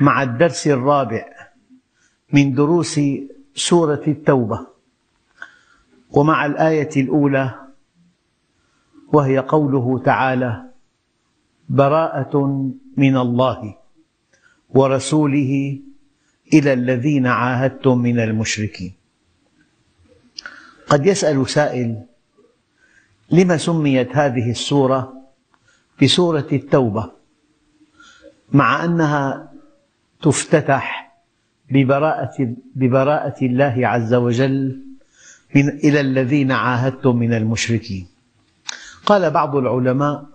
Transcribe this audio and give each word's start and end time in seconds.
مع 0.00 0.22
الدرس 0.22 0.66
الرابع 0.66 1.24
من 2.32 2.54
دروس 2.54 3.00
سورة 3.54 4.02
التوبة 4.08 4.66
ومع 6.10 6.46
الآية 6.46 6.90
الأولى 6.96 7.54
وهي 9.12 9.38
قوله 9.38 9.98
تعالى 10.04 10.64
براءة 11.68 12.36
من 12.96 13.16
الله 13.16 13.76
ورسوله 14.70 15.80
إلى 16.52 16.72
الذين 16.72 17.26
عاهدتم 17.26 17.98
من 17.98 18.20
المشركين. 18.20 18.92
قد 20.88 21.06
يسأل 21.06 21.50
سائل 21.50 22.02
لم 23.30 23.56
سميت 23.56 24.16
هذه 24.16 24.50
السورة 24.50 25.12
بسورة 26.02 26.48
التوبة 26.52 27.10
مع 28.52 28.84
أنها 28.84 29.53
تفتتح 30.24 31.14
ببراءة, 31.70 32.54
ببراءة 32.74 33.44
الله 33.44 33.88
عز 33.88 34.14
وجل 34.14 34.80
من 35.54 35.68
إلى 35.68 36.00
الذين 36.00 36.52
عاهدتم 36.52 37.16
من 37.16 37.32
المشركين. 37.34 38.06
قال 39.06 39.30
بعض 39.30 39.56
العلماء 39.56 40.26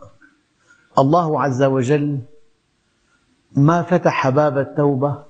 الله 0.97 1.41
عز 1.41 1.63
وجل 1.63 2.19
ما 3.55 3.81
فتح 3.81 4.29
باب 4.29 4.57
التوبة 4.57 5.23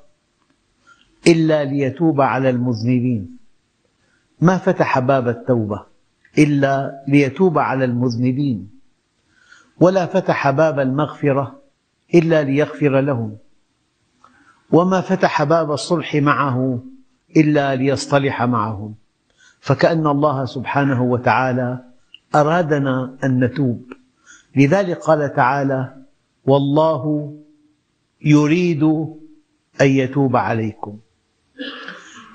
إلا 1.28 1.64
ليتوب 1.64 2.22
على 2.22 2.50
المذنبين. 2.50 3.38
ما 4.42 4.58
فتح 4.58 5.00
باب 5.00 5.28
التوبة 5.28 5.86
إلا 6.38 7.04
ليتوب 7.08 7.58
على 7.58 7.86
المذنبين. 7.86 8.70
ولا 9.80 10.06
فتح 10.06 10.50
باب 10.50 10.80
المغفرة 10.80 11.60
إلا 12.16 12.44
ليغفر 12.44 13.00
لهم. 13.00 13.38
وما 14.72 15.02
فتح 15.02 15.44
باب 15.44 15.72
الصلح 15.72 16.16
معه 16.16 16.84
إلا 17.38 17.76
ليصطلح 17.76 18.44
معهم 18.44 18.96
فكأن 19.60 20.08
الله 20.08 20.46
سبحانه 20.46 21.04
وتعالى 21.04 21.84
أرادنا 22.36 23.18
أن 23.24 23.44
نتوب. 23.44 23.94
لذلك 24.56 24.98
قال 24.98 25.34
تعالى 25.36 25.96
والله 26.46 27.34
يريد 28.22 28.84
أن 29.82 29.88
يتوب 29.88 30.36
عليكم. 30.36 31.00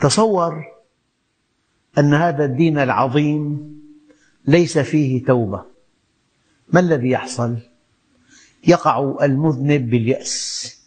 تصور 0.01 0.65
أن 1.99 2.15
هذا 2.15 2.45
الدين 2.45 2.79
العظيم 2.79 3.75
ليس 4.47 4.79
فيه 4.79 5.25
توبة. 5.25 5.65
ما 6.73 6.81
الذي 6.81 7.11
يحصل؟ 7.11 7.57
يقع 8.67 9.15
المذنب 9.23 9.91
باليأس. 9.91 10.84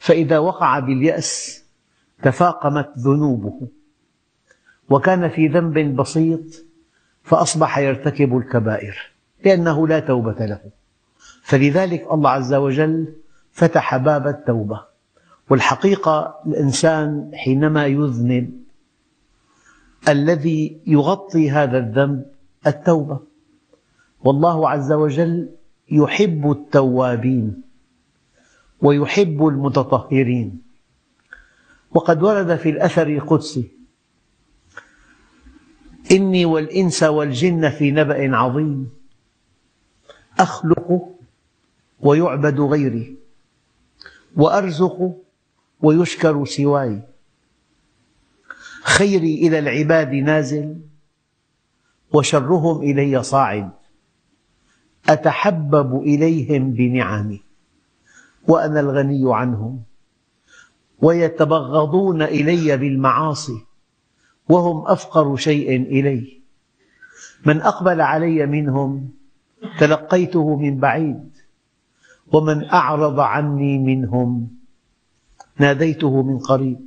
فإذا 0.00 0.38
وقع 0.38 0.78
باليأس 0.78 1.64
تفاقمت 2.22 2.90
ذنوبه 2.98 3.68
وكان 4.90 5.28
في 5.28 5.48
ذنب 5.48 5.96
بسيط 5.96 6.40
فأصبح 7.22 7.78
يرتكب 7.78 8.36
الكبائر 8.36 9.12
لأنه 9.44 9.88
لا 9.88 10.00
توبة 10.00 10.46
له. 10.46 10.60
فلذلك 11.42 12.12
الله 12.12 12.30
عز 12.30 12.54
وجل 12.54 13.14
فتح 13.52 13.96
باب 13.96 14.26
التوبة. 14.26 14.84
والحقيقة 15.50 16.34
الإنسان 16.46 17.30
حينما 17.34 17.86
يذنب 17.86 18.50
الذي 20.08 20.80
يغطي 20.86 21.50
هذا 21.50 21.78
الذنب 21.78 22.26
التوبة. 22.66 23.20
والله 24.24 24.70
عز 24.70 24.92
وجل 24.92 25.48
يحب 25.90 26.50
التوابين. 26.50 27.69
ويحب 28.82 29.46
المتطهرين. 29.46 30.62
وقد 31.90 32.22
ورد 32.22 32.56
في 32.56 32.70
الأثر 32.70 33.06
القدسي 33.06 33.70
إني 36.12 36.44
والإنس 36.44 37.02
والجن 37.02 37.70
في 37.70 37.90
نبأ 37.90 38.36
عظيم 38.36 38.90
أخلق 40.38 41.16
ويعبد 42.00 42.60
غيري 42.60 43.16
وأرزق 44.36 45.16
ويشكر 45.80 46.44
سواي. 46.44 47.02
خيري 48.82 49.34
إلى 49.34 49.58
العباد 49.58 50.14
نازل 50.14 50.76
وشرهم 52.12 52.82
إلي 52.82 53.22
صاعد 53.22 53.70
أتحبب 55.08 56.02
إليهم 56.02 56.72
بنعمي. 56.72 57.49
وأنا 58.48 58.80
الغني 58.80 59.22
عنهم 59.34 59.82
ويتبغضون 60.98 62.22
إلي 62.22 62.76
بالمعاصي 62.76 63.66
وهم 64.48 64.86
أفقر 64.86 65.36
شيء 65.36 65.76
إلي. 65.76 66.40
من 67.46 67.60
أقبل 67.60 68.00
علي 68.00 68.46
منهم 68.46 69.10
تلقيته 69.78 70.56
من 70.56 70.80
بعيد 70.80 71.30
ومن 72.32 72.64
أعرض 72.64 73.20
عني 73.20 73.78
منهم 73.78 74.48
ناديته 75.58 76.22
من 76.22 76.38
قريب. 76.38 76.80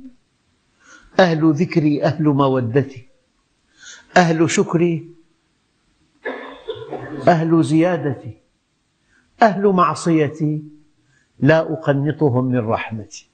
أهل 1.20 1.52
ذكري 1.52 2.04
أهل 2.04 2.24
مودتي 2.24 3.08
أهل 4.16 4.50
شكري 4.50 5.10
أهل 7.28 7.62
زيادتي 7.64 8.34
أهل 9.42 9.66
معصيتي. 9.66 10.73
لا 11.38 11.72
أقنطهم 11.72 12.44
من 12.44 12.58
رحمتي. 12.58 13.28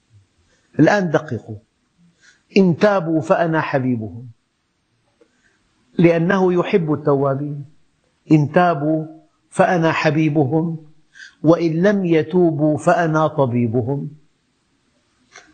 الآن 0.78 1.10
دققوا. 1.10 1.56
إن 2.56 2.76
تابوا 2.76 3.20
فأنا 3.20 3.60
حبيبهم. 3.60 4.26
لأنه 5.98 6.52
يحب 6.52 6.92
التوابين. 6.92 7.64
إن 8.32 8.52
تابوا 8.52 9.06
فأنا 9.50 9.92
حبيبهم. 9.92 10.86
وإن 11.42 11.82
لم 11.82 12.04
يتوبوا 12.04 12.78
فأنا 12.78 13.26
طبيبهم. 13.26 14.10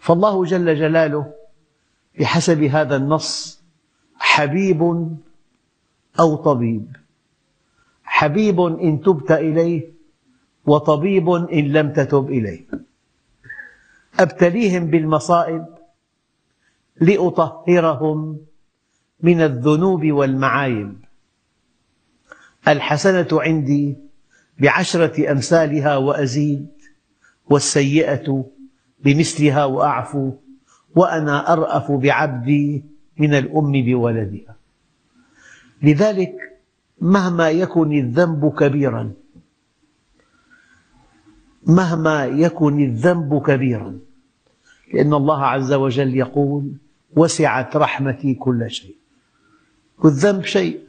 فالله 0.01 0.45
جل 0.45 0.77
جلاله 0.77 1.33
بحسب 2.19 2.63
هذا 2.63 2.97
النص 2.97 3.63
حبيب 4.15 4.83
أو 6.21 6.37
طبيب. 6.37 6.97
حبيب 8.05 8.61
إن 8.61 9.01
تبت 9.01 9.33
إليه 9.33 9.96
وطبيب 10.67 11.31
إن 11.31 11.73
لم 11.73 11.93
تتب 11.93 12.29
إليه. 12.29 12.67
أبتليهم 14.21 14.87
بالمصائب 14.87 15.67
لأطهرهم 17.01 18.41
من 19.21 19.41
الذنوب 19.41 20.07
والمعايب. 20.07 20.97
الحسنة 22.69 23.29
عندي 23.33 23.97
بعشرة 24.59 25.33
أمثالها 25.33 25.97
وأزيد 25.97 26.69
والسيئة 27.51 28.45
بمثلها 29.05 29.65
وأعفو 29.65 30.33
وأنا 30.95 31.53
أرأف 31.53 31.93
بعبدي 31.93 32.85
من 33.19 33.35
الأم 33.35 33.73
بولدها. 33.73 34.57
لذلك 35.83 36.35
مهما 37.01 37.51
يكن 37.51 37.93
الذنب 37.93 38.55
كبيراً 38.59 39.13
مهما 41.67 42.25
يكن 42.25 42.81
الذنب 42.81 43.43
كبيرا. 43.43 43.99
لأن 44.95 45.15
الله 45.15 45.45
عز 45.45 45.73
وجل 45.73 46.17
يقول 46.17 46.73
وسعت 47.17 47.77
رحمتي 47.77 48.35
كل 48.35 48.71
شيء. 48.71 48.97
والذنب 49.99 50.45
شيء. 50.45 50.81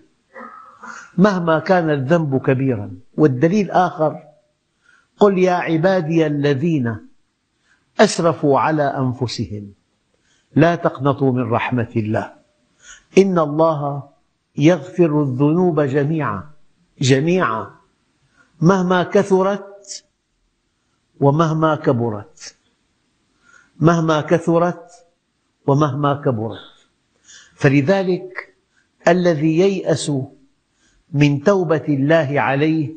مهما 1.17 1.59
كان 1.59 1.89
الذنب 1.89 2.37
كبيرا. 2.37 2.91
والدليل 3.17 3.71
آخر 3.71 4.19
قل 5.19 5.37
يا 5.37 5.53
عبادي 5.53 6.27
الذين 6.27 6.97
أسرفوا 7.99 8.59
على 8.59 8.83
أنفسهم 8.83 9.71
لا 10.55 10.75
تقنطوا 10.75 11.31
من 11.31 11.51
رحمة 11.51 11.91
الله. 11.95 12.33
إن 13.17 13.39
الله 13.39 14.03
يغفر 14.57 15.21
الذنوب 15.21 15.81
جميعا. 15.81 16.43
جميعا. 17.01 17.67
مهما 18.61 19.03
كثرت 19.03 19.76
ومهما 21.19 21.75
كبرت. 21.75 22.55
مهما 23.79 24.21
كثرت 24.21 24.91
ومهما 25.67 26.21
كبرت. 26.25 26.77
فلذلك 27.55 28.55
الذي 29.07 29.57
ييأس 29.59 30.11
من 31.13 31.43
توبة 31.43 31.85
الله 31.89 32.41
عليه 32.41 32.95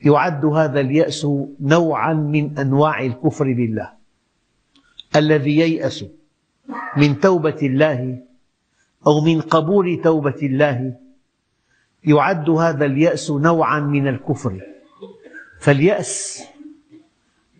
يعد 0.00 0.44
هذا 0.44 0.80
اليأس 0.80 1.26
نوعا 1.60 2.12
من 2.12 2.58
أنواع 2.58 3.00
الكفر 3.04 3.44
بالله 3.44 3.92
الذي 5.16 5.56
ييأس 5.56 6.04
من 6.96 7.20
توبة 7.20 7.58
الله 7.62 8.22
أو 9.06 9.20
من 9.20 9.40
قبول 9.40 10.00
توبة 10.04 10.40
الله 10.42 10.96
يعد 12.04 12.50
هذا 12.50 12.84
اليأس 12.84 13.30
نوعا 13.30 13.80
من 13.80 14.08
الكفر. 14.08 14.60
فاليأس 15.60 16.42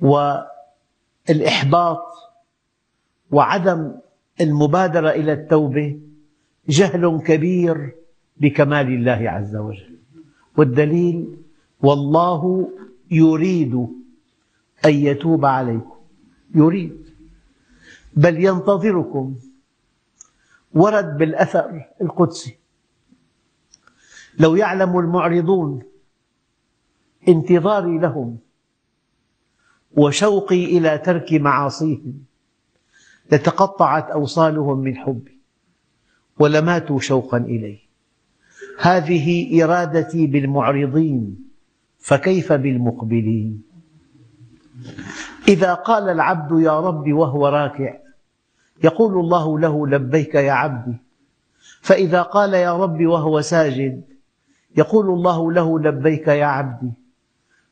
والإحباط 0.00 2.02
وعدم 3.30 3.92
المبادرة 4.40 5.10
إلى 5.10 5.32
التوبة 5.32 6.00
جهل 6.68 7.20
كبير 7.26 7.94
بكمال 8.36 8.86
الله 8.86 9.30
عز 9.30 9.56
وجل. 9.56 9.96
والدليل 10.56 11.36
والله 11.80 12.70
يريد 13.10 13.74
أن 14.84 14.90
يتوب 14.90 15.44
عليكم. 15.44 15.96
يريد. 16.54 17.06
بل 18.16 18.44
ينتظركم 18.44 19.36
ورد 20.74 21.18
بالأثر 21.18 21.84
القدسي. 22.00 22.58
لو 24.38 24.56
يعلم 24.56 24.98
المعرضون 24.98 25.82
انتظاري 27.28 27.98
لهم 27.98 28.38
وشوقي 29.96 30.64
إلى 30.64 30.98
ترك 30.98 31.32
معاصيهم 31.32 32.24
لتقطعت 33.32 34.10
أوصالهم 34.10 34.78
من 34.78 34.96
حبي 34.96 35.38
ولماتوا 36.38 37.00
شوقا 37.00 37.38
إلي. 37.38 37.78
هذه 38.80 39.64
إرادتي 39.64 40.26
بالمعرضين 40.26 41.36
فكيف 41.98 42.52
بالمقبلين؟ 42.52 43.62
إذا 45.48 45.74
قال 45.74 46.08
العبد 46.08 46.60
يا 46.60 46.80
رب 46.80 47.12
وهو 47.12 47.48
راكع 47.48 47.96
يقول 48.84 49.20
الله 49.20 49.58
له 49.58 49.86
لبيك 49.86 50.34
يا 50.34 50.52
عبدي. 50.52 50.96
فإذا 51.80 52.22
قال 52.22 52.54
يا 52.54 52.76
رب 52.76 53.06
وهو 53.06 53.40
ساجد 53.40 54.04
يقول 54.76 55.06
الله 55.06 55.52
له 55.52 55.80
لبيك 55.80 56.28
يا 56.28 56.44
عبدي. 56.44 56.92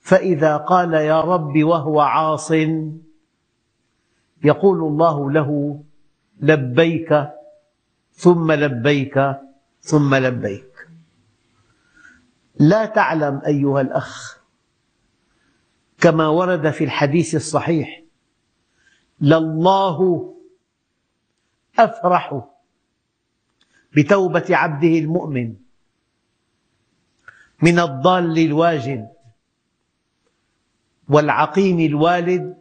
فإذا 0.04 0.56
قال 0.56 0.94
يا 0.94 1.20
رب 1.20 1.64
وهو 1.64 2.00
عاص 2.00 2.50
يقول 4.44 4.78
الله 4.78 5.30
له 5.30 5.80
لبيك 6.40 7.28
ثم 8.12 8.52
لبيك 8.52 9.36
ثم 9.80 10.14
لبيك. 10.14 10.88
لا 12.60 12.84
تعلم 12.84 13.42
أيها 13.46 13.80
الأخ 13.80 14.40
كما 16.00 16.28
ورد 16.28 16.70
في 16.70 16.84
الحديث 16.84 17.34
الصحيح 17.34 18.02
لله 19.20 20.30
أفرح 21.78 22.44
بتوبة 23.96 24.46
عبده 24.50 24.98
المؤمن 24.98 25.54
من 27.62 27.78
الضال 27.78 28.38
الواجد 28.38 29.13
والعقيم 31.08 31.80
الوالد 31.80 32.56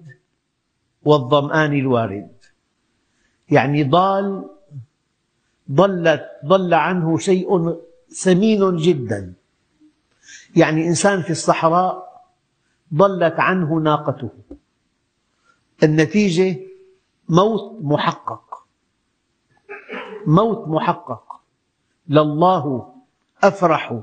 والظمآن 1.05 1.73
الوارد. 1.73 2.31
يعني 3.49 3.83
ضال 3.83 4.49
ضلت 5.71 6.29
ضل 6.45 6.73
عنه 6.73 7.17
شيء 7.17 7.77
ثمين 8.09 8.75
جدا. 8.75 9.33
يعني 10.55 10.87
إنسان 10.87 11.21
في 11.21 11.29
الصحراء 11.29 12.23
ضلت 12.93 13.39
عنه 13.39 13.75
ناقته. 13.75 14.29
النتيجة 15.83 16.59
موت 17.29 17.81
محقق. 17.81 18.67
موت 20.27 20.67
محقق. 20.67 21.41
لله 22.07 22.93
أفرح 23.43 23.99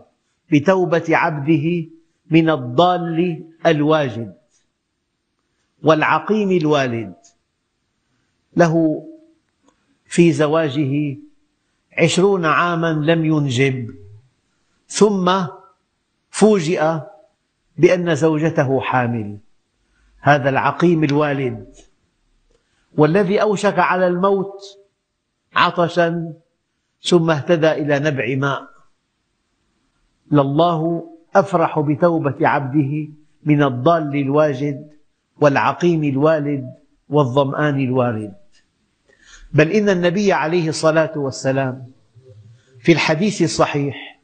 بتوبة 0.53 1.05
عبده 1.09 1.87
من 2.31 2.51
الضال 2.51 3.45
الواجد 3.67 4.37
والعقيم 5.83 6.51
الوالد. 6.51 7.15
له 8.57 9.07
في 10.05 10.33
زواجه 10.33 11.17
عشرون 11.99 12.45
عاما 12.47 12.93
لم 12.93 13.25
ينجب. 13.25 13.95
ثم 14.89 15.47
فوجئ 16.31 16.99
بأن 17.77 18.15
زوجته 18.15 18.81
حامل. 18.81 19.39
هذا 20.21 20.49
العقيم 20.49 21.05
الوالد. 21.05 21.75
والذي 22.97 23.43
أوشك 23.43 23.79
على 23.79 24.07
الموت 24.07 24.63
عطشا 25.57 26.35
ثم 27.03 27.31
اهتدى 27.31 27.73
إلى 27.73 27.99
نبع 27.99 28.35
ماء. 28.37 28.71
لله 30.33 31.11
أفرح 31.35 31.81
بتوبة 31.81 32.49
عبده 32.49 33.09
من 33.45 33.63
الضال 33.63 34.17
الواجد 34.17 34.91
والعقيم 35.41 36.05
الوالد 36.05 36.75
والظمآن 37.09 37.81
الوارد. 37.81 38.35
بل 39.53 39.71
إن 39.71 39.89
النبي 39.89 40.33
عليه 40.33 40.69
الصلاة 40.69 41.13
والسلام 41.17 41.87
في 42.81 42.93
الحديث 42.93 43.43
الصحيح 43.43 44.21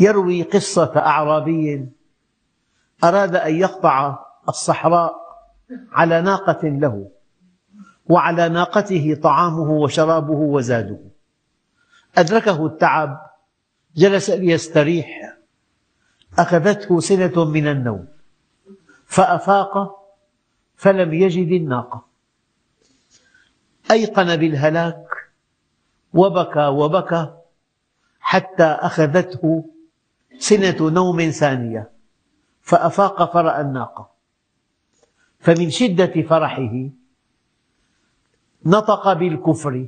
يروي 0.00 0.42
قصة 0.42 0.92
أعرابي 0.96 1.88
أراد 3.04 3.36
أن 3.36 3.54
يقطع 3.54 4.18
الصحراء 4.48 5.14
على 5.92 6.22
ناقة 6.22 6.68
له 6.68 7.08
وعلى 8.06 8.48
ناقته 8.48 9.18
طعامه 9.22 9.70
وشرابه 9.70 10.34
وزاده. 10.34 10.98
أدركه 12.18 12.66
التعب 12.66 13.31
جلس 13.96 14.30
ليستريح. 14.30 15.36
أخذته 16.38 17.00
سنة 17.00 17.44
من 17.44 17.66
النوم. 17.66 18.08
فأفاق 19.06 20.02
فلم 20.76 21.14
يجد 21.14 21.48
الناقة. 21.48 22.06
أيقن 23.90 24.36
بالهلاك 24.36 25.06
وبكى 26.14 26.66
وبكى 26.66 27.34
حتى 28.20 28.64
أخذته 28.64 29.64
سنة 30.38 30.90
نوم 30.90 31.30
ثانية. 31.30 31.90
فأفاق 32.62 33.32
فرأى 33.32 33.60
الناقة. 33.60 34.10
فمن 35.40 35.70
شدة 35.70 36.22
فرحه 36.22 36.88
نطق 38.66 39.12
بالكفر. 39.12 39.86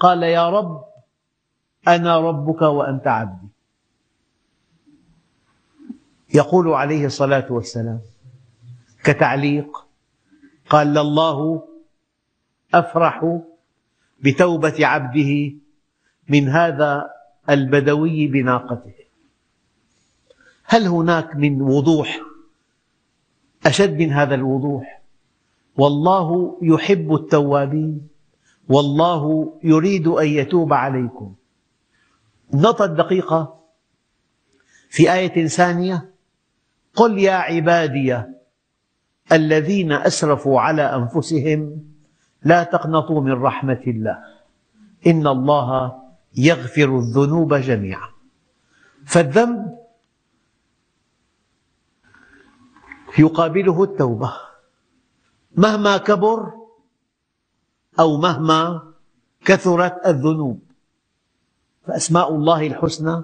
قال 0.00 0.22
يا 0.22 0.50
رب 0.50 0.84
أنا 1.88 2.18
ربك 2.18 2.62
وأنت 2.62 3.06
عبدي. 3.06 3.48
يقول 6.34 6.68
عليه 6.68 7.06
الصلاة 7.06 7.52
والسلام 7.52 8.00
كتعليق 9.04 9.86
قال 10.68 10.98
الله 10.98 11.62
أفرح 12.74 13.38
بتوبة 14.20 14.86
عبده 14.86 15.52
من 16.28 16.48
هذا 16.48 17.10
البدوي 17.50 18.26
بناقته. 18.26 18.94
هل 20.64 20.86
هناك 20.86 21.36
من 21.36 21.62
وضوح؟ 21.62 22.20
أشد 23.66 23.98
من 23.98 24.12
هذا 24.12 24.34
الوضوح. 24.34 25.02
والله 25.76 26.58
يحب 26.62 27.14
التوابين 27.14 28.08
والله 28.68 29.52
يريد 29.64 30.06
أن 30.08 30.26
يتوب 30.26 30.72
عليكم. 30.72 31.34
النقطة 32.54 32.84
الدقيقة 32.84 33.60
في 34.90 35.12
آية 35.12 35.46
ثانية. 35.46 36.14
قل 36.94 37.18
يا 37.18 37.32
عبادي 37.32 38.22
الذين 39.32 39.92
أسرفوا 39.92 40.60
على 40.60 40.82
أنفسهم 40.82 41.84
لا 42.42 42.62
تقنطوا 42.62 43.20
من 43.20 43.32
رحمة 43.32 43.82
الله. 43.86 44.18
إن 45.06 45.26
الله 45.26 46.02
يغفر 46.36 46.98
الذنوب 46.98 47.54
جميعا. 47.54 48.08
فالذنب 49.06 49.78
يقابله 53.18 53.82
التوبة. 53.82 54.32
مهما 55.56 55.96
كبر 55.96 56.52
أو 58.00 58.16
مهما 58.16 58.92
كثرت 59.44 60.06
الذنوب. 60.06 60.67
فأسماء 61.88 62.34
الله 62.34 62.66
الحسنى 62.66 63.22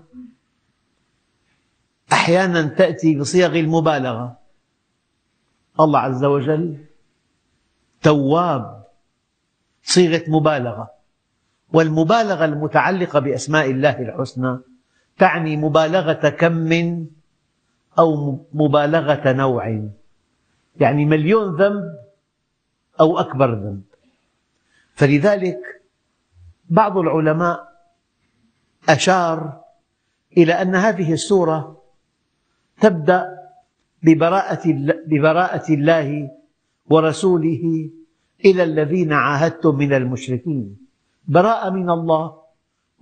أحيانا 2.12 2.62
تأتي 2.62 3.18
بصيغ 3.18 3.58
المبالغة. 3.58 4.38
الله 5.80 5.98
عز 5.98 6.24
وجل 6.24 6.84
تواب 8.02 8.84
صيغة 9.82 10.24
مبالغة. 10.28 10.90
والمبالغة 11.72 12.44
المتعلقة 12.44 13.18
بأسماء 13.20 13.70
الله 13.70 13.98
الحسنى 14.00 14.58
تعني 15.18 15.56
مبالغة 15.56 16.28
كم 16.28 16.72
أو 17.98 18.38
مبالغة 18.52 19.32
نوع. 19.32 19.88
يعني 20.80 21.04
مليون 21.04 21.56
ذنب 21.56 21.84
أو 23.00 23.18
أكبر 23.18 23.54
ذنب. 23.54 23.82
فلذلك 24.94 25.60
بعض 26.70 26.98
العلماء 26.98 27.73
أشار 28.88 29.60
إلى 30.36 30.52
أن 30.52 30.74
هذه 30.74 31.12
السورة 31.12 31.82
تبدأ 32.80 33.38
ببراءة, 34.02 34.62
ببراءة 35.06 35.72
الله 35.72 36.30
ورسوله 36.90 37.90
إلى 38.44 38.62
الذين 38.62 39.12
عاهدتم 39.12 39.74
من 39.74 39.92
المشركين. 39.92 40.76
براءة 41.28 41.70
من 41.70 41.90
الله 41.90 42.36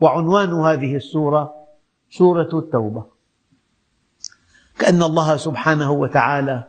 وعنوان 0.01 0.53
هذه 0.53 0.97
السورة 0.97 1.55
سورة 2.11 2.51
التوبة. 2.53 3.05
كأن 4.79 5.03
الله 5.03 5.37
سبحانه 5.37 5.91
وتعالى 5.93 6.69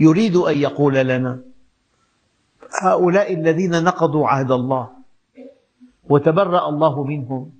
يريد 0.00 0.36
أن 0.36 0.58
يقول 0.58 0.94
لنا 0.94 1.40
هؤلاء 2.82 3.34
الذين 3.34 3.84
نقضوا 3.84 4.28
عهد 4.28 4.50
الله 4.50 4.90
وتبرأ 6.08 6.68
الله 6.68 7.04
منهم 7.04 7.55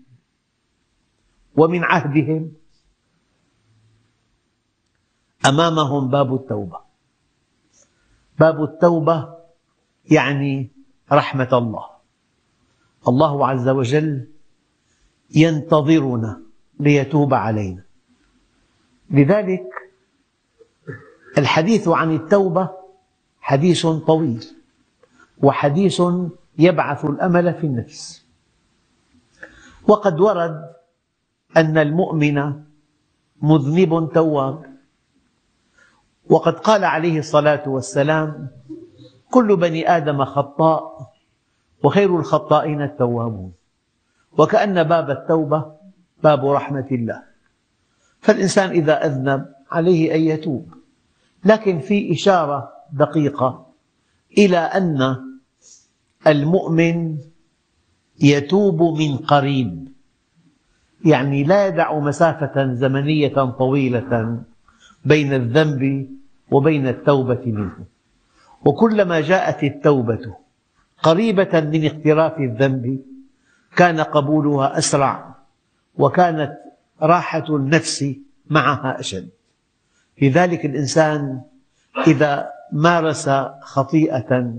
ومن 1.57 1.85
عهدهم 1.85 2.53
أمامهم 5.47 6.09
باب 6.09 6.35
التوبة. 6.35 6.81
باب 8.39 8.63
التوبة 8.65 9.37
يعني 10.11 10.71
رحمة 11.13 11.49
الله. 11.53 11.87
الله 13.09 13.49
عز 13.49 13.69
وجل 13.69 14.29
ينتظرنا 15.35 16.43
ليتوب 16.81 17.35
علينا. 17.35 17.85
لذلك 19.11 19.67
الحديث 21.39 21.89
عن 21.89 22.15
التوبة 22.15 22.71
حديث 23.41 23.87
طويل 23.87 24.45
وحديث 25.43 26.03
يبعث 26.59 27.05
الأمل 27.05 27.55
في 27.55 27.67
النفس. 27.67 28.27
وقد 29.89 30.21
ورد 30.21 30.76
أن 31.57 31.79
المؤمن 31.79 32.53
مذنب 33.43 34.13
تواب. 34.15 34.77
وقد 36.31 36.55
قال 36.59 36.85
عليه 36.85 37.19
الصلاة 37.19 37.69
والسلام 37.69 38.49
كل 39.31 39.57
بني 39.57 39.97
آدم 39.97 40.25
خطاء 40.25 41.13
وخير 41.85 42.21
الخطائين 42.21 42.83
التوابون. 42.83 43.53
وكأن 44.39 44.83
باب 44.83 45.11
التوبة 45.11 45.73
باب 46.23 46.47
رحمة 46.47 46.87
الله. 46.93 47.23
فالإنسان 48.21 48.71
إذا 48.71 49.07
أذنب 49.07 49.53
عليه 49.71 50.15
أن 50.15 50.21
يتوب. 50.21 50.75
لكن 51.45 51.79
في 51.79 52.13
إشارة 52.13 52.73
دقيقة 52.93 53.67
إلى 54.39 54.59
أن 54.59 55.17
المؤمن 56.27 57.19
يتوب 58.21 58.83
من 58.83 59.17
قريب. 59.17 59.96
يعني 61.05 61.45
لا 61.45 61.67
يدع 61.67 61.99
مسافة 61.99 62.75
زمنية 62.75 63.35
طويلة 63.59 64.43
بين 65.05 65.33
الذنب 65.33 66.11
وبين 66.51 66.89
التوبة 66.89 67.43
منه. 67.47 67.77
وكلما 68.65 69.21
جاءت 69.21 69.65
التوبة 69.65 70.37
قريبة 71.03 71.61
من 71.61 71.87
اقتراف 71.87 72.39
الذنب 72.39 73.01
كان 73.77 74.01
قبولها 74.01 74.79
أسرع 74.79 75.35
وكانت 75.95 76.53
راحة 77.03 77.57
النفس 77.57 78.15
معها 78.51 79.01
أشد. 79.01 79.29
لذلك 80.23 80.67
الإنسان 80.67 81.41
إذا 82.07 82.51
مارس 82.73 83.29
خطيئة 83.61 84.55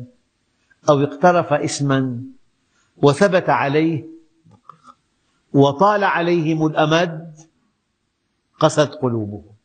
أو 0.90 1.04
اقترف 1.04 1.54
إثما 1.54 2.22
وثبت 2.98 3.50
عليه 3.50 4.17
وطال 5.58 6.04
عليهم 6.04 6.66
الأمد 6.66 7.34
قست 8.60 8.94
قلوبهم. 9.02 9.58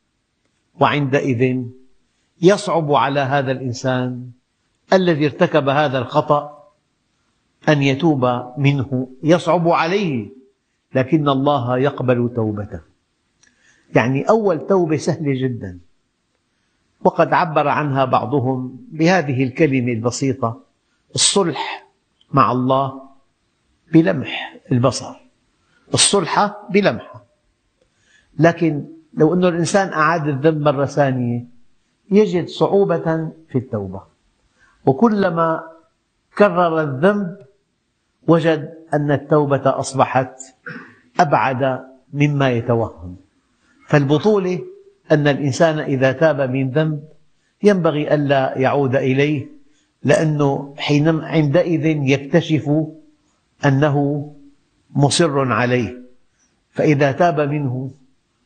وعندئذ 0.81 1.63
يصعب 2.43 2.93
على 2.93 3.21
هذا 3.21 3.53
الإنسان 3.53 4.31
الذي 4.93 5.27
ارتكب 5.27 5.69
هذا 5.69 5.99
الخطأ 5.99 6.69
أن 7.69 7.83
يتوب 7.83 8.25
منه. 8.59 9.09
يصعب 9.23 9.69
عليه 9.69 10.31
لكن 10.95 11.29
الله 11.29 11.79
يقبل 11.79 12.31
توبته. 12.37 12.81
يعني 13.95 14.29
أول 14.29 14.67
توبة 14.67 14.97
سهلة 14.97 15.43
جدا. 15.43 15.79
وقد 17.05 17.33
عبر 17.33 17.69
عنها 17.69 18.05
بعضهم 18.05 18.87
بهذه 18.93 19.45
الكلمة 19.45 19.93
البسيطة 19.93 20.61
الصلح 21.15 21.87
مع 22.33 22.53
الله 22.53 23.03
بلمح 23.93 24.57
البصر. 24.73 25.22
الصلحة 25.95 26.69
بلمحة. 26.71 27.25
لكن 28.39 28.85
لو 29.15 29.35
أن 29.35 29.45
الإنسان 29.45 29.93
أعاد 29.93 30.29
الذنب 30.29 30.63
مرة 30.63 30.85
ثانية 30.85 31.45
يجد 32.11 32.49
صعوبة 32.49 33.31
في 33.49 33.59
التوبة. 33.59 34.03
وكلما 34.87 35.63
كرر 36.39 36.81
الذنب 36.81 37.37
وجد 38.29 38.75
أن 38.95 39.11
التوبة 39.11 39.63
أصبحت 39.65 40.41
أبعد 41.21 41.81
مما 42.13 42.51
يتوهم. 42.51 43.17
فالبطولة 43.89 44.61
أن 45.13 45.29
الإنسان 45.29 45.79
إذا 45.79 46.13
تاب 46.13 46.51
من 46.51 46.71
ذنب 46.71 47.05
ينبغي 47.63 48.15
ألا 48.15 48.59
يعود 48.59 48.97
إليه 48.97 49.47
لأنه 50.05 50.75
عندئذ 51.23 51.87
يكتشف 51.87 52.71
أنه 53.67 54.29
مصر 54.93 55.53
عليه. 55.53 56.03
فإذا 56.71 57.13
تاب 57.13 57.41
منه 57.41 57.91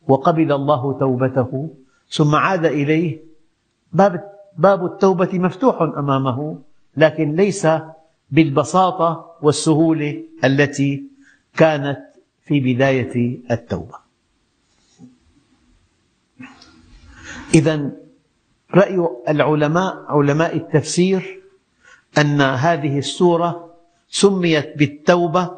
وقبل 0.07 0.51
الله 0.51 0.99
توبته 0.99 1.69
ثم 2.09 2.35
عاد 2.35 2.65
إليه 2.65 3.19
باب 4.57 4.85
التوبة 4.85 5.39
مفتوح 5.39 5.81
أمامه 5.81 6.59
لكن 6.97 7.35
ليس 7.35 7.67
بالبساطة 8.31 9.35
والسهولة 9.41 10.23
التي 10.43 11.03
كانت 11.57 11.99
في 12.41 12.59
بداية 12.59 13.39
التوبة. 13.51 13.95
إذا 17.53 17.91
رأي 18.73 19.07
العلماء 19.29 20.05
علماء 20.07 20.55
التفسير 20.55 21.41
أن 22.17 22.41
هذه 22.41 22.97
السورة 22.97 23.73
سميت 24.09 24.77
بالتوبة 24.77 25.56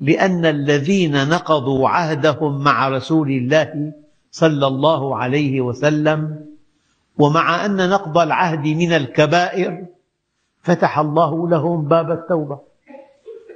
لأن 0.00 0.46
الذين 0.46 1.28
نقضوا 1.28 1.88
عهدهم 1.88 2.64
مع 2.64 2.88
رسول 2.88 3.30
الله 3.30 3.92
صلى 4.30 4.66
الله 4.66 5.16
عليه 5.16 5.60
وسلم 5.60 6.46
ومع 7.18 7.64
أن 7.64 7.90
نقض 7.90 8.18
العهد 8.18 8.66
من 8.66 8.92
الكبائر 8.92 9.86
فتح 10.62 10.98
الله 10.98 11.48
لهم 11.48 11.88
باب 11.88 12.10
التوبة. 12.10 12.60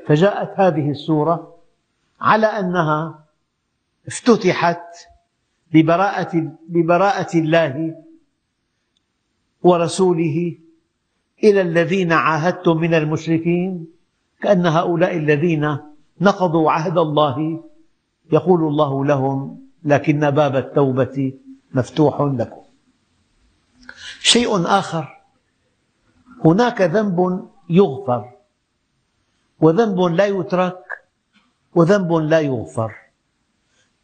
فجاءت 0.06 0.60
هذه 0.60 0.90
السورة 0.90 1.54
على 2.20 2.46
أنها 2.46 3.24
افتتحت 4.06 4.82
ببراءة, 5.72 6.52
ببراءة 6.68 7.38
الله 7.38 7.94
ورسوله 9.62 10.56
إلى 11.44 11.60
الذين 11.60 12.12
عاهدتم 12.12 12.76
من 12.76 12.94
المشركين 12.94 13.86
كأن 14.42 14.66
هؤلاء 14.66 15.16
الذين 15.16 15.89
نقضوا 16.20 16.70
عهد 16.70 16.98
الله 16.98 17.64
يقول 18.32 18.60
الله 18.64 19.04
لهم 19.04 19.60
لكن 19.84 20.30
باب 20.30 20.56
التوبة 20.56 21.32
مفتوح 21.74 22.20
لكم. 22.20 22.62
شيء 24.20 24.66
آخر 24.66 25.20
هناك 26.44 26.82
ذنب 26.82 27.48
يغفر 27.70 28.30
وذنب 29.60 30.00
لا 30.00 30.26
يترك 30.26 30.84
وذنب 31.74 32.12
لا 32.12 32.40
يغفر. 32.40 32.94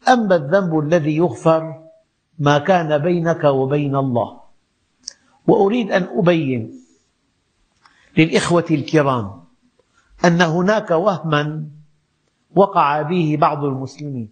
أما 0.07 0.35
الذنب 0.35 0.79
الذي 0.79 1.15
يغفر 1.15 1.83
ما 2.39 2.57
كان 2.57 2.97
بينك 2.97 3.43
وبين 3.43 3.95
الله. 3.95 4.39
وأريد 5.47 5.91
أن 5.91 6.07
أبين 6.17 6.81
للإخوة 8.17 8.65
الكرام 8.71 9.43
أن 10.25 10.41
هناك 10.41 10.91
وهما 10.91 11.67
وقع 12.57 13.01
به 13.01 13.37
بعض 13.41 13.63
المسلمين. 13.63 14.29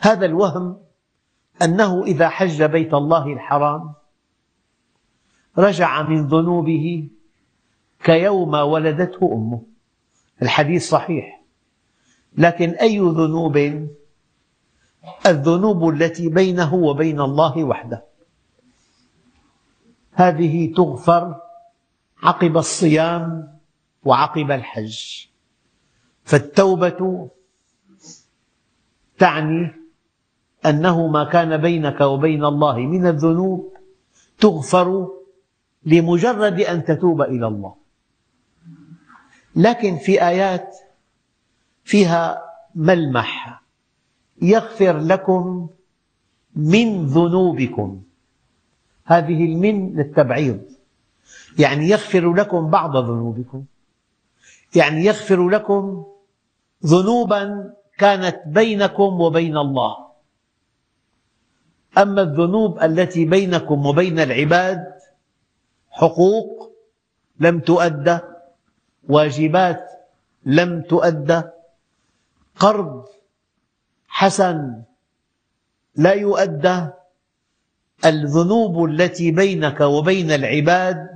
هذا 0.00 0.26
الوهم 0.26 0.78
أنه 1.62 2.04
إذا 2.04 2.28
حج 2.28 2.62
بيت 2.62 2.94
الله 2.94 3.32
الحرام 3.32 3.94
رجع 5.58 6.02
من 6.02 6.26
ذنوبه 6.26 7.08
كيوم 8.04 8.54
ولدته 8.54 9.32
أمه. 9.32 9.62
الحديث 10.42 10.88
صحيح. 10.88 11.42
لكن 12.36 12.70
أي 12.70 12.98
ذنوب؟ 12.98 13.56
الذنوب 15.26 15.88
التي 15.88 16.28
بينه 16.28 16.74
وبين 16.74 17.20
الله 17.20 17.64
وحده. 17.64 18.04
هذه 20.12 20.74
تغفر 20.74 21.34
عقب 22.22 22.56
الصيام 22.56 23.58
وعقب 24.04 24.50
الحج. 24.50 25.27
فالتوبة 26.28 27.30
تعني 29.18 29.74
أنه 30.66 31.06
ما 31.06 31.24
كان 31.24 31.56
بينك 31.56 32.00
وبين 32.00 32.44
الله 32.44 32.76
من 32.78 33.06
الذنوب 33.06 33.72
تغفر 34.38 35.08
لمجرد 35.84 36.60
أن 36.60 36.84
تتوب 36.84 37.22
إلى 37.22 37.46
الله. 37.46 37.74
لكن 39.56 39.96
في 39.96 40.22
آيات 40.28 40.76
فيها 41.84 42.42
ملمح. 42.74 43.62
يغفر 44.42 44.98
لكم 44.98 45.68
من 46.56 47.06
ذنوبكم. 47.06 48.02
هذه 49.04 49.44
المن 49.44 49.96
للتبعيض. 49.96 50.60
يعني 51.58 51.88
يغفر 51.88 52.32
لكم 52.32 52.70
بعض 52.70 52.96
ذنوبكم. 52.96 53.64
يعني 54.74 55.04
يغفر 55.04 55.48
لكم 55.48 56.04
ذنوبا 56.86 57.72
كانت 57.98 58.36
بينكم 58.46 59.20
وبين 59.20 59.56
الله. 59.56 59.96
أما 61.98 62.22
الذنوب 62.22 62.82
التي 62.82 63.24
بينكم 63.24 63.86
وبين 63.86 64.18
العباد 64.20 64.84
حقوق 65.90 66.72
لم 67.40 67.60
تؤدى 67.60 68.18
واجبات 69.08 69.90
لم 70.44 70.82
تؤدى 70.82 71.42
قرض 72.56 73.04
حسن 74.08 74.82
لا 75.96 76.12
يؤدى 76.12 76.86
الذنوب 78.04 78.84
التي 78.84 79.30
بينك 79.30 79.80
وبين 79.80 80.30
العباد 80.30 81.08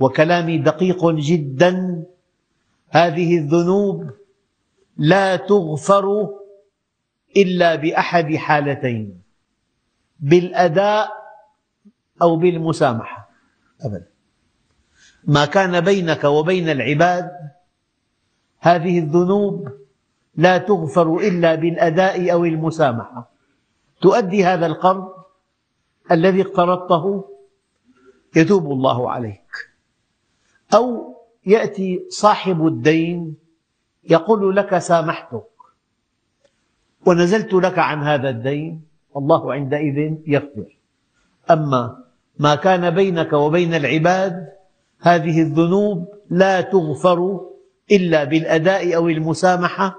وكلامي 0.00 0.58
دقيق 0.58 1.10
جدا 1.10 2.04
هذه 2.90 3.38
الذنوب 3.38 4.10
لا 4.96 5.36
تغفر 5.36 6.28
إلا 7.36 7.74
بأحد 7.74 8.34
حالتين 8.34 9.22
بالأداء 10.20 11.08
أو 12.22 12.36
بالمسامحة. 12.36 13.30
أبدا. 13.80 14.06
ما 15.24 15.44
كان 15.44 15.80
بينك 15.80 16.24
وبين 16.24 16.68
العباد 16.68 17.30
هذه 18.58 18.98
الذنوب 18.98 19.68
لا 20.34 20.58
تغفر 20.58 21.16
إلا 21.16 21.54
بالأداء 21.54 22.32
أو 22.32 22.44
المسامحة. 22.44 23.30
تؤدي 24.00 24.44
هذا 24.44 24.66
القرض 24.66 25.12
الذي 26.10 26.42
اقترضته 26.42 27.24
يتوب 28.36 28.72
الله 28.72 29.10
عليك. 29.10 29.70
أو 30.74 31.14
يأتي 31.46 32.06
صاحب 32.10 32.66
الدين 32.66 33.43
يقول 34.10 34.56
لك 34.56 34.78
سامحتك. 34.78 35.44
ونزلت 37.06 37.52
لك 37.54 37.78
عن 37.78 38.02
هذا 38.02 38.28
الدين 38.28 38.82
والله 39.14 39.52
عندئذ 39.52 40.14
يغفر. 40.26 40.78
أما 41.50 42.04
ما 42.38 42.54
كان 42.54 42.90
بينك 42.90 43.32
وبين 43.32 43.74
العباد 43.74 44.48
هذه 45.00 45.42
الذنوب 45.42 46.08
لا 46.30 46.60
تغفر 46.60 47.40
إلا 47.90 48.24
بالأداء 48.24 48.96
أو 48.96 49.08
المسامحة 49.08 49.96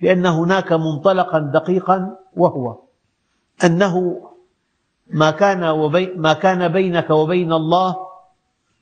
لأن 0.00 0.26
هناك 0.26 0.72
منطلقا 0.72 1.38
دقيقا 1.38 2.16
وهو 2.36 2.78
أنه 3.64 4.22
ما 5.10 5.30
كان, 5.30 5.60
ما 6.16 6.32
كان 6.32 6.68
بينك 6.68 7.10
وبين 7.10 7.52
الله 7.52 7.96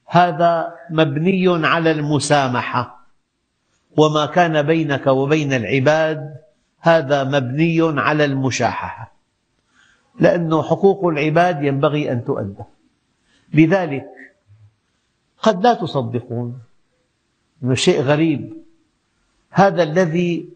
هذا 0.06 0.74
مبني 0.90 1.66
على 1.66 1.90
المسامحة. 1.90 2.99
وما 3.96 4.26
كان 4.26 4.62
بينك 4.62 5.06
وبين 5.06 5.52
العباد 5.52 6.36
هذا 6.80 7.24
مبني 7.24 8.00
على 8.00 8.24
المشاحة 8.24 9.10
لأن 10.20 10.62
حقوق 10.62 11.06
العباد 11.06 11.64
ينبغي 11.64 12.12
أن 12.12 12.24
تؤدى. 12.24 12.64
لذلك 13.54 14.06
قد 15.42 15.62
لا 15.62 15.74
تصدقون 15.74 16.58
شيء 17.72 18.00
غريب. 18.00 18.56
هذا 19.50 19.82
الذي 19.82 20.48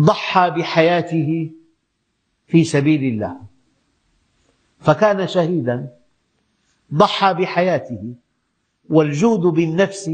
ضحى 0.00 0.50
بحياته 0.50 1.50
في 2.46 2.64
سبيل 2.64 3.04
الله. 3.04 3.40
فكان 4.80 5.28
شهيدا 5.28 5.88
ضحى 6.94 7.34
بحياته. 7.34 8.14
والجود 8.90 9.40
بالنفس 9.40 10.10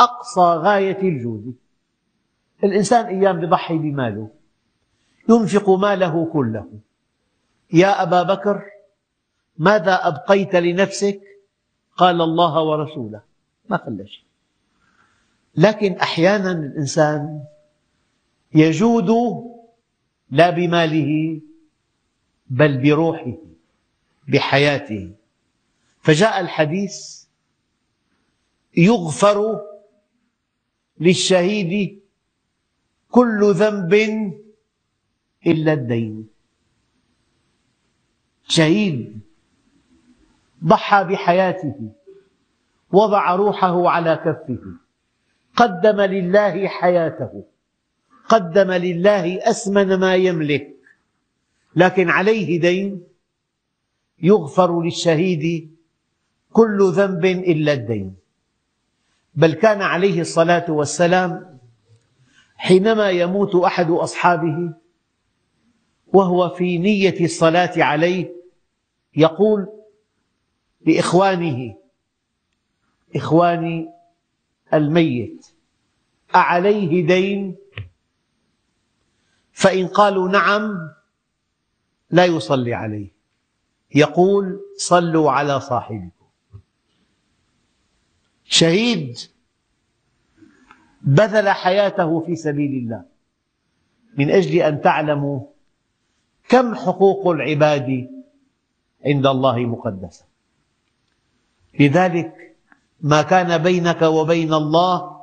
أقصى 0.00 0.40
غاية 0.40 1.02
الجود. 1.02 1.54
الإنسان 2.64 3.06
أيام 3.06 3.42
يضحي 3.42 3.78
بماله 3.78 4.30
ينفق 5.28 5.70
ماله 5.70 6.30
كله. 6.32 6.68
يا 7.72 8.02
أبا 8.02 8.22
بكر 8.22 8.62
ماذا 9.58 10.08
أبقيت 10.08 10.56
لنفسك؟ 10.56 11.20
قال 11.96 12.20
الله 12.20 12.62
ورسوله. 12.62 13.22
ما 13.68 13.76
خلى 13.76 14.06
شيء. 14.06 14.24
لكن 15.56 15.92
أحيانا 15.92 16.52
الإنسان 16.52 17.44
يجود 18.54 19.10
لا 20.30 20.50
بماله 20.50 21.40
بل 22.46 22.82
بروحه 22.82 23.36
بحياته. 24.28 25.12
فجاء 26.00 26.40
الحديث 26.40 27.24
يغفر 28.76 29.60
للشهيد 31.00 32.00
كل 33.10 33.52
ذنب 33.54 33.94
إلا 35.46 35.72
الدين. 35.72 36.28
شهيد 38.48 39.20
ضحى 40.64 41.04
بحياته 41.04 41.74
وضع 42.92 43.34
روحه 43.34 43.88
على 43.88 44.16
كفه 44.16 44.58
قدم 45.56 46.00
لله 46.00 46.68
حياته 46.68 47.44
قدم 48.28 48.70
لله 48.70 49.50
أثمن 49.50 49.94
ما 49.94 50.14
يملك 50.16 50.76
لكن 51.76 52.08
عليه 52.10 52.60
دين 52.60 53.04
يغفر 54.22 54.82
للشهيد 54.82 55.74
كل 56.52 56.92
ذنب 56.92 57.24
إلا 57.24 57.72
الدين. 57.72 58.16
بل 59.36 59.52
كان 59.54 59.82
عليه 59.82 60.20
الصلاة 60.20 60.70
والسلام 60.70 61.58
حينما 62.56 63.10
يموت 63.10 63.54
أحد 63.54 63.90
أصحابه 63.90 64.74
وهو 66.06 66.48
في 66.48 66.78
نية 66.78 67.24
الصلاة 67.24 67.72
عليه 67.84 68.34
يقول 69.16 69.68
لإخوانه 70.86 71.74
إخواني 73.16 73.88
الميت 74.74 75.46
أعليه 76.34 77.06
دين؟ 77.06 77.56
فإن 79.52 79.86
قالوا 79.86 80.28
نعم 80.28 80.90
لا 82.10 82.24
يصلي 82.24 82.74
عليه. 82.74 83.08
يقول 83.94 84.60
صلوا 84.76 85.30
على 85.30 85.60
صاحبكم. 85.60 86.23
شهيد 88.44 89.18
بذل 91.02 91.48
حياته 91.48 92.20
في 92.20 92.36
سبيل 92.36 92.72
الله 92.82 93.02
من 94.18 94.30
أجل 94.30 94.62
أن 94.62 94.80
تعلموا 94.80 95.40
كم 96.48 96.74
حقوق 96.74 97.28
العباد 97.28 98.10
عند 99.06 99.26
الله 99.26 99.58
مقدسة. 99.58 100.24
لذلك 101.80 102.56
ما 103.00 103.22
كان 103.22 103.58
بينك 103.58 104.02
وبين 104.02 104.54
الله 104.54 105.14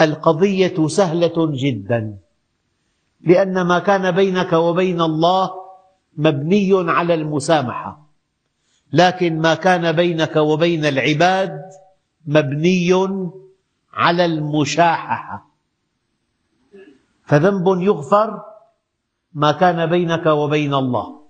القضية 0.00 0.86
سهلة 0.88 1.34
جدا 1.36 2.18
لأن 3.20 3.60
ما 3.60 3.78
كان 3.78 4.10
بينك 4.10 4.52
وبين 4.52 5.00
الله 5.00 5.50
مبني 6.16 6.90
على 6.90 7.14
المسامحة 7.14 8.04
لكن 8.92 9.38
ما 9.38 9.54
كان 9.54 9.92
بينك 9.92 10.36
وبين 10.36 10.84
العباد 10.86 11.62
مبني 12.26 12.90
على 13.92 14.24
المشاححة. 14.24 15.50
فذنب 17.24 17.82
يغفر 17.82 18.44
ما 19.34 19.52
كان 19.52 19.86
بينك 19.86 20.26
وبين 20.26 20.74
الله 20.74 21.24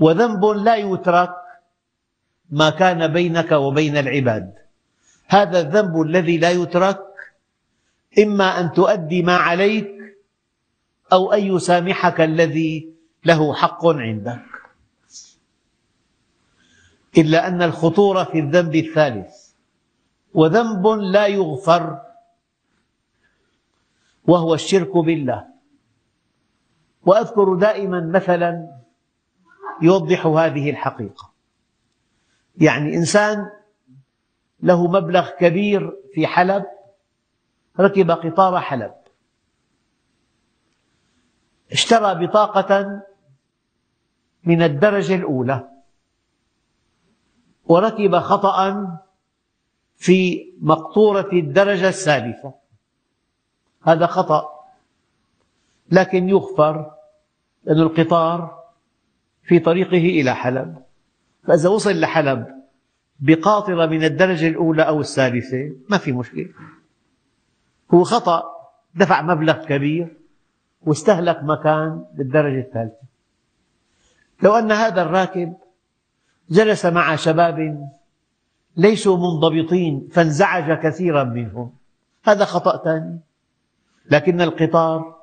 وذنب 0.00 0.44
لا 0.44 0.76
يترك 0.76 1.34
ما 2.50 2.70
كان 2.70 3.12
بينك 3.12 3.52
وبين 3.52 3.96
العباد. 3.96 4.54
هذا 5.26 5.60
الذنب 5.60 6.00
الذي 6.00 6.38
لا 6.38 6.50
يترك 6.50 7.00
إما 8.18 8.60
أن 8.60 8.72
تؤدي 8.72 9.22
ما 9.22 9.36
عليك 9.36 9.90
أو 11.12 11.32
أن 11.32 11.42
يسامحك 11.56 12.20
الذي 12.20 12.94
له 13.24 13.54
حق 13.54 13.86
عندك. 13.86 14.42
إلا 17.18 17.48
أن 17.48 17.62
الخطورة 17.62 18.24
في 18.24 18.38
الذنب 18.38 18.74
الثالث. 18.74 19.49
وذنب 20.34 20.86
لا 20.86 21.26
يغفر 21.26 22.02
وهو 24.28 24.54
الشرك 24.54 24.96
بالله. 24.96 25.46
وأذكر 27.06 27.54
دائما 27.54 28.00
مثلا 28.00 28.80
يوضح 29.82 30.26
هذه 30.26 30.70
الحقيقة. 30.70 31.32
يعني 32.56 32.96
إنسان 32.96 33.50
له 34.62 34.86
مبلغ 34.86 35.30
كبير 35.30 35.96
في 36.14 36.26
حلب 36.26 36.66
ركب 37.80 38.10
قطار 38.10 38.60
حلب. 38.60 38.94
اشترى 41.72 42.26
بطاقة 42.26 43.02
من 44.44 44.62
الدرجة 44.62 45.14
الأولى 45.14 45.68
وركب 47.64 48.18
خطأ 48.18 48.86
في 50.00 50.52
مقطورة 50.60 51.28
الدرجة 51.32 51.88
الثالثة 51.88 52.54
هذا 53.82 54.06
خطأ. 54.06 54.48
لكن 55.90 56.28
يغفر 56.28 56.92
لأن 57.64 57.80
القطار 57.80 58.64
في 59.42 59.58
طريقه 59.58 60.20
إلى 60.20 60.34
حلب. 60.34 60.76
فإذا 61.46 61.68
وصل 61.68 62.00
لحلب 62.00 62.46
بقاطرة 63.20 63.86
من 63.86 64.04
الدرجة 64.04 64.48
الأولى 64.48 64.82
أو 64.82 65.00
الثالثة 65.00 65.72
ما 65.88 65.98
في 65.98 66.12
مشكلة. 66.12 66.48
هو 67.94 68.04
خطأ 68.04 68.42
دفع 68.94 69.22
مبلغ 69.22 69.64
كبير 69.66 70.16
واستهلك 70.82 71.38
مكان 71.42 72.04
بالدرجة 72.14 72.60
الثالثة. 72.60 73.06
لو 74.42 74.52
أن 74.52 74.72
هذا 74.72 75.02
الراكب 75.02 75.56
جلس 76.50 76.86
مع 76.86 77.16
شباب 77.16 77.88
ليسوا 78.80 79.16
منضبطين 79.16 80.08
فانزعج 80.12 80.72
كثيرا 80.72 81.24
منهم. 81.24 81.72
هذا 82.24 82.44
خطأ 82.44 82.84
ثاني. 82.84 83.20
لكن 84.10 84.40
القطار 84.40 85.16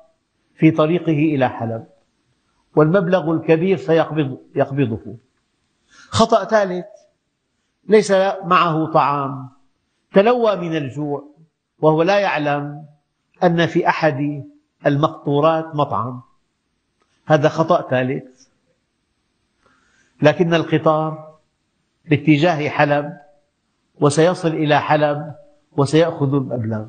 في 0.54 0.70
طريقه 0.70 1.12
إلى 1.34 1.48
حلب 1.48 1.86
والمبلغ 2.76 3.30
الكبير 3.30 3.76
سيقبض 3.76 4.38
يقبضه. 4.54 5.16
خطأ 6.08 6.44
ثالث 6.44 6.86
ليس 7.88 8.10
معه 8.44 8.92
طعام. 8.92 9.48
تلوى 10.12 10.56
من 10.56 10.76
الجوع 10.76 11.24
وهو 11.80 12.02
لا 12.02 12.18
يعلم 12.18 12.86
أن 13.42 13.66
في 13.66 13.88
أحد 13.88 14.44
المقطورات 14.86 15.74
مطعم. 15.74 16.22
هذا 17.26 17.48
خطأ 17.48 17.90
ثالث. 17.90 18.48
لكن 20.22 20.54
القطار 20.54 21.38
باتجاه 22.10 22.68
حلب 22.68 23.27
وسيصل 24.00 24.48
إلى 24.48 24.80
حلب 24.80 25.34
وسيأخذ 25.72 26.34
المبلغ. 26.34 26.86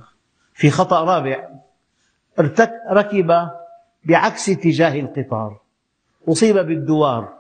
في 0.54 0.70
خطأ 0.70 1.04
رابع 1.04 1.50
ركب 2.92 3.50
بعكس 4.06 4.50
اتجاه 4.50 5.00
القطار. 5.00 5.60
أصيب 6.30 6.58
بالدوار. 6.58 7.34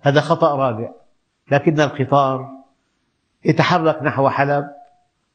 هذا 0.00 0.20
خطأ 0.20 0.56
رابع. 0.56 0.92
لكن 1.50 1.80
القطار 1.80 2.48
يتحرك 3.44 4.02
نحو 4.02 4.28
حلب 4.28 4.70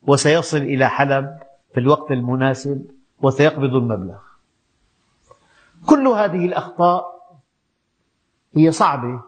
وسيصل 0.01 0.57
إلى 0.57 0.89
حلب 0.89 1.37
في 1.73 1.79
الوقت 1.79 2.11
المناسب 2.11 2.85
وسيقبض 3.21 3.75
المبلغ. 3.75 4.19
كل 5.85 6.07
هذه 6.07 6.45
الأخطاء 6.45 7.05
هي 8.55 8.71
صعبة. 8.71 9.21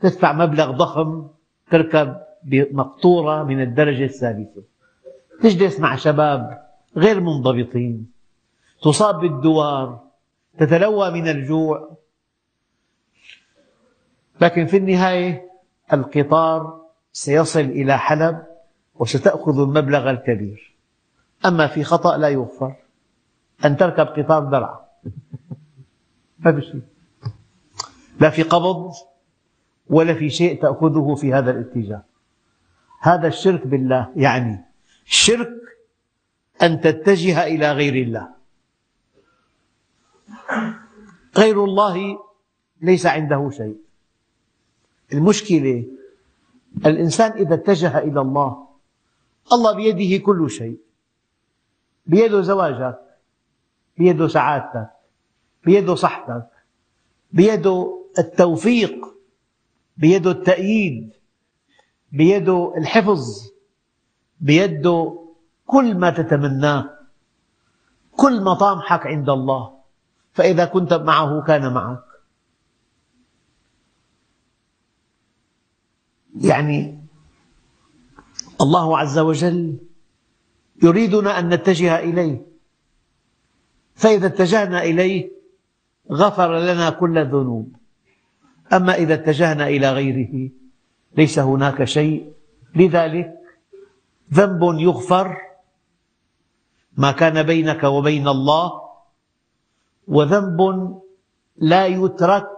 تدفع 0.00 0.32
مبلغ 0.32 0.70
ضخم 0.70 1.28
تركب 1.70 2.29
بمقطورة 2.44 3.42
من 3.42 3.60
الدرجة 3.60 4.04
الثالثة 4.04 4.62
تجلس 5.42 5.80
مع 5.80 5.96
شباب 5.96 6.66
غير 6.96 7.20
منضبطين؟ 7.20 8.10
تصاب 8.82 9.20
بالدوار 9.20 10.00
تتلوى 10.58 11.10
من 11.10 11.28
الجوع. 11.28 11.96
لكن 14.40 14.66
في 14.66 14.76
النهاية 14.76 15.50
القطار 15.92 16.80
سيصل 17.12 17.60
إلى 17.60 17.98
حلب 17.98 18.42
وستأخذ 18.94 19.60
المبلغ 19.60 20.10
الكبير. 20.10 20.76
أما 21.46 21.66
في 21.66 21.84
خطأ 21.84 22.16
لا 22.16 22.28
يغفر. 22.28 22.74
أن 23.64 23.76
تركب 23.76 24.06
قطار 24.06 24.44
درع 24.44 24.80
ما 26.44 26.52
في 26.52 26.60
شيء. 26.60 26.82
لا 28.20 28.30
في 28.30 28.42
قبض 28.42 28.92
ولا 29.86 30.14
في 30.14 30.30
شيء 30.30 30.62
تأخذه 30.62 31.14
في 31.14 31.34
هذا 31.34 31.50
الاتجاه. 31.50 32.02
هذا 33.00 33.28
الشرك 33.28 33.66
بالله. 33.66 34.12
يعني 34.16 34.64
الشرك 35.06 35.52
أن 36.62 36.80
تتجه 36.80 37.46
إلى 37.46 37.72
غير 37.72 37.94
الله. 37.94 38.28
غير 41.36 41.64
الله 41.64 42.18
ليس 42.80 43.06
عنده 43.06 43.50
شيء. 43.50 43.76
المشكلة 45.12 45.86
الإنسان 46.86 47.32
إذا 47.32 47.54
اتجه 47.54 47.98
إلى 47.98 48.20
الله 48.20 48.68
الله 49.52 49.72
بيده 49.72 50.24
كل 50.24 50.50
شيء. 50.50 50.78
بيده 52.06 52.40
زواجك 52.42 53.00
بيده 53.98 54.28
سعادتك 54.28 54.90
بيده 55.64 55.94
صحتك 55.94 56.48
بيده 57.32 58.06
التوفيق 58.18 59.06
بيده 59.96 60.30
التأييد. 60.30 61.19
بيده 62.12 62.74
الحفظ 62.76 63.50
بيده 64.40 65.18
كل 65.66 65.98
ما 65.98 66.10
تتمناه 66.10 67.00
كل 68.16 68.44
مطامحك 68.44 69.06
عند 69.06 69.30
الله. 69.30 69.80
فإذا 70.32 70.64
كنت 70.64 70.92
معه 70.92 71.42
كان 71.42 71.72
معك. 71.74 72.04
يعني 76.40 76.98
الله 78.60 78.98
عز 78.98 79.18
وجل 79.18 79.78
يريدنا 80.82 81.38
أن 81.38 81.48
نتجه 81.48 81.98
إليه. 81.98 82.46
فإذا 83.94 84.26
اتجهنا 84.26 84.82
إليه 84.82 85.30
غفر 86.12 86.58
لنا 86.58 86.90
كل 86.90 87.18
الذنوب. 87.18 87.76
أما 88.72 88.94
إذا 88.94 89.14
اتجهنا 89.14 89.68
إلى 89.68 89.92
غيره 89.92 90.50
ليس 91.16 91.38
هناك 91.38 91.84
شيء. 91.84 92.32
لذلك 92.74 93.38
ذنب 94.34 94.62
يغفر 94.62 95.36
ما 96.96 97.12
كان 97.12 97.42
بينك 97.42 97.84
وبين 97.84 98.28
الله 98.28 98.82
وذنب 100.08 100.60
لا 101.56 101.86
يترك 101.86 102.48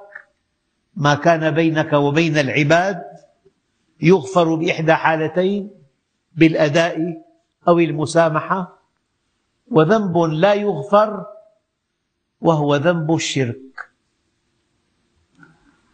ما 0.96 1.14
كان 1.14 1.50
بينك 1.50 1.92
وبين 1.92 2.38
العباد. 2.38 3.02
يغفر 4.00 4.54
بإحدى 4.54 4.94
حالتين 4.94 5.70
بالأداء 6.32 7.22
أو 7.68 7.78
المسامحة 7.78 8.78
وذنب 9.70 10.18
لا 10.18 10.54
يغفر 10.54 11.26
وهو 12.40 12.76
ذنب 12.76 13.14
الشرك. 13.14 13.90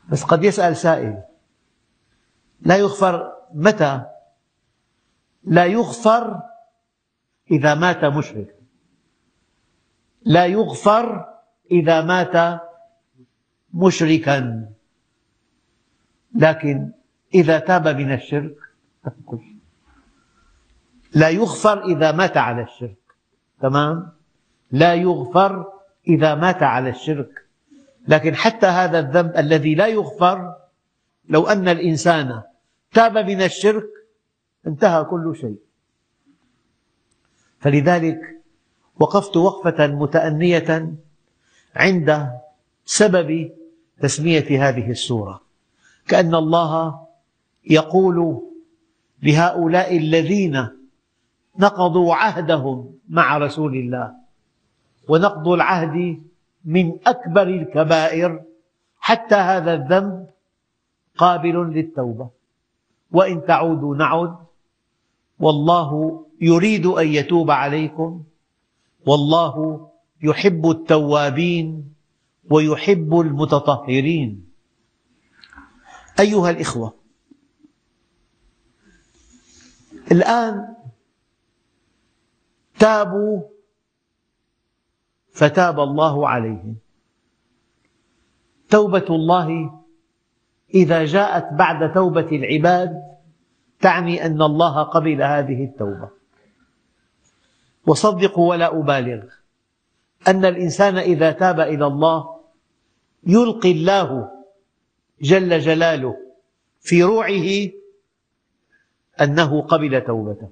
بس 0.09 0.23
قد 0.25 0.45
يسأل 0.45 0.77
سائل 0.77 1.23
لا 2.61 2.77
يغفر 2.77 3.33
متى؟ 3.55 4.03
لا 5.45 5.65
يغفر 5.67 6.43
إذا 7.51 7.75
مات 7.75 8.05
مشرك 8.05 8.55
لا 10.23 10.47
يغفر 10.47 11.25
إذا 11.71 12.01
مات 12.01 12.61
مشركا 13.75 14.69
لكن 16.35 16.93
إذا 17.35 17.59
تاب 17.59 17.89
من 17.89 18.13
الشرك 18.13 18.57
لا 21.15 21.29
يغفر 21.29 21.85
إذا 21.85 22.13
مات 22.13 22.37
على 22.37 22.63
الشرك 22.63 22.99
تمام؟ 23.61 24.13
لا 24.71 24.95
يغفر 24.95 25.73
إذا 26.09 26.35
مات 26.35 26.63
على 26.63 26.91
الشرك 26.91 27.49
لكن 28.09 28.35
حتى 28.35 28.67
هذا 28.67 28.99
الذنب 28.99 29.37
الذي 29.37 29.75
لا 29.75 29.87
يغفر 29.87 30.58
لو 31.29 31.47
أن 31.47 31.69
الإنسان 31.69 32.43
تاب 32.93 33.19
من 33.19 33.43
الشرك 33.43 33.89
انتهى 34.67 35.05
كل 35.05 35.37
شيء. 35.41 35.59
فلذلك 37.61 38.21
وقفت 39.01 39.37
وقفة 39.37 39.87
متأنية 39.87 40.95
عند 41.77 42.31
سبب 42.85 43.51
تسمية 44.01 44.69
هذه 44.69 44.91
السورة. 44.91 45.41
كأن 46.09 46.35
الله 46.35 47.07
يقول 47.71 48.43
لهؤلاء 49.23 49.97
الذين 49.97 50.69
نقضوا 51.59 52.15
عهدهم 52.15 52.99
مع 53.09 53.39
رسول 53.39 53.75
الله 53.77 54.13
ونقض 55.09 55.49
العهد 55.49 56.23
من 56.65 56.99
أكبر 57.07 57.43
الكبائر 57.43 58.43
حتى 59.01 59.35
هذا 59.35 59.75
الذنب 59.75 60.27
قابل 61.19 61.73
للتوبة. 61.75 62.31
وإن 63.11 63.45
تعودوا 63.47 63.97
نعد. 63.97 64.37
والله 65.39 66.25
يريد 66.41 66.87
أن 66.87 67.07
يتوب 67.09 67.51
عليكم. 67.51 68.25
والله 69.07 69.89
يحب 70.23 70.71
التوابين 70.71 71.95
ويحب 72.51 73.21
المتطهرين. 73.21 74.49
أيها 76.21 76.51
الإخوة 76.51 76.95
الآن 80.13 80.77
تابوا 82.79 83.43
فتاب 85.33 85.81
الله 85.81 86.29
عليهم 86.29 86.77
توبة 88.71 89.07
الله 89.11 89.78
إذا 90.75 91.05
جاءت 91.05 91.53
بعد 91.53 91.93
توبة 91.93 92.29
العباد 92.33 93.03
تعني 93.81 94.27
أن 94.27 94.43
الله 94.43 94.83
قبل 94.83 95.23
هذه 95.23 95.65
التوبة. 95.65 96.09
وصدقوا 97.87 98.51
ولا 98.51 98.79
أبالغ. 98.79 99.25
أن 100.29 100.45
الإنسان 100.45 100.99
إذا 100.99 101.33
تاب 101.33 101.61
إلى 101.61 101.87
الله 101.87 102.41
يلقي 103.27 103.73
الله 103.73 104.31
جل 105.23 105.61
جلاله 105.61 106.17
في 106.81 107.03
روعه 107.03 107.71
أنه 109.21 109.63
قبل 109.63 110.01
توبته. 110.01 110.49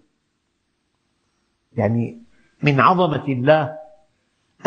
يعني 1.77 2.23
من 2.63 2.81
عظمة 2.81 3.25
الله 3.29 3.79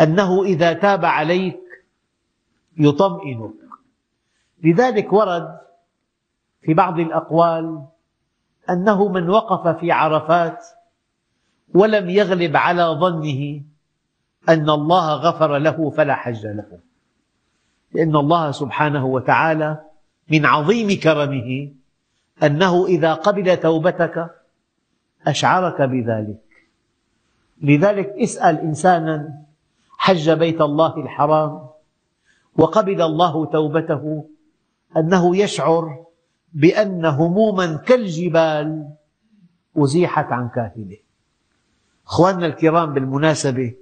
أنه 0.00 0.44
إذا 0.44 0.72
تاب 0.72 1.04
عليك 1.04 1.60
يطمئنك. 2.76 3.69
لذلك 4.64 5.12
ورد 5.12 5.60
في 6.62 6.74
بعض 6.74 6.98
الأقوال 6.98 7.86
أنه 8.70 9.08
من 9.08 9.30
وقف 9.30 9.78
في 9.80 9.92
عرفات 9.92 10.66
ولم 11.74 12.10
يغلب 12.10 12.56
على 12.56 12.82
ظنه 12.82 13.60
أن 14.48 14.70
الله 14.70 15.14
غفر 15.14 15.58
له 15.58 15.90
فلا 15.90 16.14
حج 16.14 16.46
له. 16.46 16.78
لأن 17.92 18.16
الله 18.16 18.50
سبحانه 18.50 19.06
وتعالى 19.06 19.80
من 20.30 20.46
عظيم 20.46 21.00
كرمه 21.00 21.72
أنه 22.42 22.86
إذا 22.86 23.14
قبل 23.14 23.56
توبتك 23.56 24.30
أشعرك 25.26 25.82
بذلك. 25.82 26.40
لذلك 27.62 28.08
اسأل 28.08 28.58
إنسانا 28.58 29.42
حج 29.98 30.30
بيت 30.30 30.60
الله 30.60 30.96
الحرام 30.96 31.68
وقبل 32.56 33.02
الله 33.02 33.46
توبته 33.46 34.29
أنه 34.96 35.36
يشعر 35.36 36.04
بأن 36.52 37.04
هموما 37.04 37.76
كالجبال 37.76 38.88
أزيحت 39.76 40.32
عن 40.32 40.48
كاهله 40.48 40.96
أخواننا 42.06 42.46
الكرام 42.46 42.92
بالمناسبة 42.94 43.74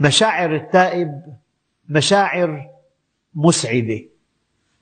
مشاعر 0.00 0.54
التائب 0.54 1.22
مشاعر 1.88 2.70
مسعدة. 3.34 4.00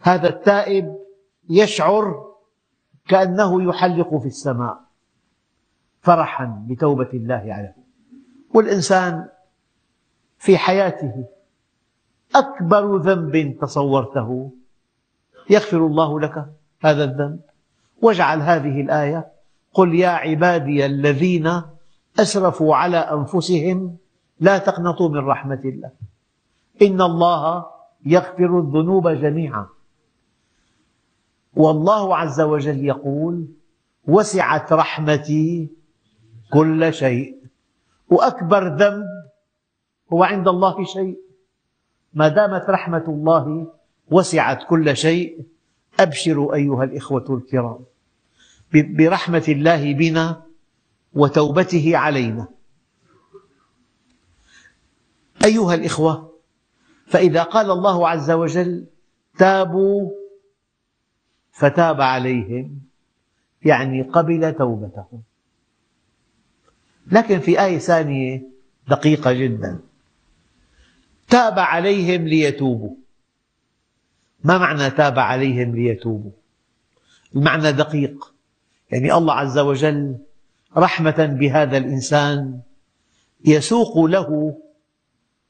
هذا 0.01 0.29
التائب 0.29 0.99
يشعر 1.51 2.31
كأنه 3.09 3.63
يحلق 3.63 4.17
في 4.17 4.27
السماء 4.27 4.81
فرحا 6.01 6.65
بتوبة 6.69 7.09
الله 7.15 7.55
عليه. 7.55 7.77
والإنسان 8.55 9.29
في 10.39 10.59
حياته 10.59 11.25
أكبر 12.35 12.97
ذنب 12.97 13.59
تصورته 13.61 14.51
يغفر 15.51 15.87
الله 15.87 16.21
لك 16.21 16.47
هذا 16.81 17.05
الذنب. 17.05 17.41
واجعل 18.03 18.41
هذه 18.41 18.81
الآية. 18.81 19.33
قل 19.75 19.95
يا 19.95 20.09
عبادي 20.09 20.87
الذين 20.87 21.63
أسرفوا 22.19 22.77
على 22.77 22.97
أنفسهم 22.97 23.97
لا 24.41 24.59
تقنطوا 24.59 25.09
من 25.09 25.27
رحمة 25.27 25.61
الله. 25.65 25.91
إن 26.83 27.01
الله 27.01 27.67
يغفر 28.07 28.59
الذنوب 28.59 29.09
جميعا. 29.09 29.67
والله 31.57 32.17
عز 32.17 32.41
وجل 32.41 32.85
يقول 32.85 33.49
وسعت 34.09 34.73
رحمتي 34.73 35.69
كل 36.53 36.95
شيء. 36.95 37.37
وأكبر 38.09 38.77
ذنب 38.77 39.07
هو 40.13 40.25
عند 40.25 40.49
الله 40.49 40.85
شيء. 40.85 41.19
ما 42.15 42.29
دامت 42.29 42.71
رحمة 42.71 43.05
الله 43.09 43.73
وسعت 44.11 44.67
كل 44.69 44.97
شيء 44.97 45.45
أبشروا 46.01 46.55
أيها 46.55 46.85
الإخوة 46.85 47.25
الكرام 47.31 47.79
برحمة 48.73 49.45
الله 49.49 49.95
بنا 49.95 50.43
وتوبته 51.13 51.97
علينا. 51.97 52.49
أيها 55.45 55.75
الإخوة 55.75 56.33
فإذا 57.07 57.43
قال 57.43 57.71
الله 57.71 58.09
عز 58.09 58.31
وجل 58.31 58.87
تابوا 59.39 60.11
فتاب 61.53 62.01
عليهم 62.01 62.81
يعني 63.63 64.03
قبل 64.03 64.55
توبتهم. 64.55 65.23
لكن 67.07 67.41
في 67.41 67.65
آية 67.65 67.79
ثانية 67.79 68.43
دقيقة 68.89 69.33
جدا. 69.33 69.81
تاب 71.29 71.59
عليهم 71.59 72.29
ليتوبوا. 72.29 73.00
ما 74.45 74.59
معنى 74.59 74.91
تاب 74.91 75.19
عليهم 75.19 75.77
ليتوبوا؟ 75.77 76.31
المعنى 77.37 77.73
دقيق. 77.73 78.35
يعني 78.91 79.15
الله 79.15 79.35
عز 79.35 79.59
وجل 79.59 80.19
رحمة 80.77 81.27
بهذا 81.27 81.77
الإنسان 81.77 82.61
يسوق 83.45 83.99
له 83.99 84.59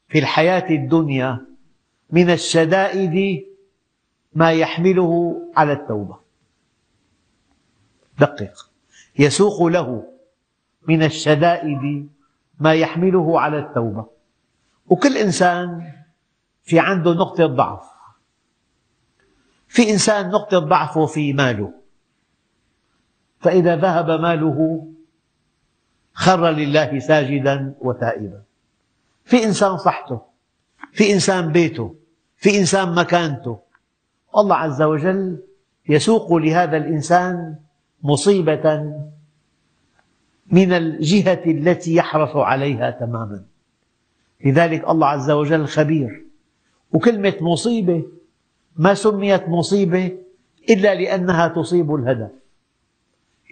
في 0.07 0.19
الحياة 0.19 0.69
الدنيا 0.69 1.45
من 2.09 2.29
الشدائد 2.29 3.45
ما 4.33 4.51
يحمله 4.51 5.41
على 5.55 5.73
التوبة. 5.73 6.19
دقق 8.19 8.69
يسوق 9.19 9.63
له 9.63 10.03
من 10.87 11.03
الشدائد 11.03 12.09
ما 12.59 12.73
يحمله 12.73 13.39
على 13.39 13.59
التوبة. 13.59 14.05
وكل 14.87 15.17
إنسان 15.17 15.91
في 16.63 16.79
عنده 16.79 17.13
نقطة 17.13 17.45
ضعف. 17.45 17.90
في 19.71 19.91
إنسان 19.91 20.29
نقطة 20.29 20.59
ضعفه 20.59 21.05
في 21.05 21.33
ماله. 21.33 21.73
فإذا 23.39 23.75
ذهب 23.75 24.11
ماله 24.11 24.87
خر 26.13 26.49
لله 26.49 26.99
ساجدا 26.99 27.73
وتائبا. 27.79 28.41
في 29.25 29.43
إنسان 29.43 29.77
صحته 29.77 30.21
في 30.91 31.13
إنسان 31.13 31.51
بيته 31.51 31.95
في 32.35 32.59
إنسان 32.59 32.95
مكانته. 32.95 33.59
الله 34.37 34.55
عز 34.55 34.81
وجل 34.81 35.43
يسوق 35.89 36.33
لهذا 36.33 36.77
الإنسان 36.77 37.55
مصيبة 38.03 38.93
من 40.47 40.73
الجهة 40.73 41.43
التي 41.45 41.95
يحرص 41.95 42.35
عليها 42.35 42.91
تماما. 42.91 43.43
لذلك 44.45 44.89
الله 44.89 45.07
عز 45.07 45.31
وجل 45.31 45.67
خبير. 45.67 46.25
وكلمة 46.91 47.35
مصيبة 47.41 48.03
ما 48.75 48.93
سميت 48.93 49.49
مصيبة 49.49 50.17
إلا 50.69 50.95
لأنها 50.95 51.47
تصيب 51.47 51.95
الهدف 51.95 52.31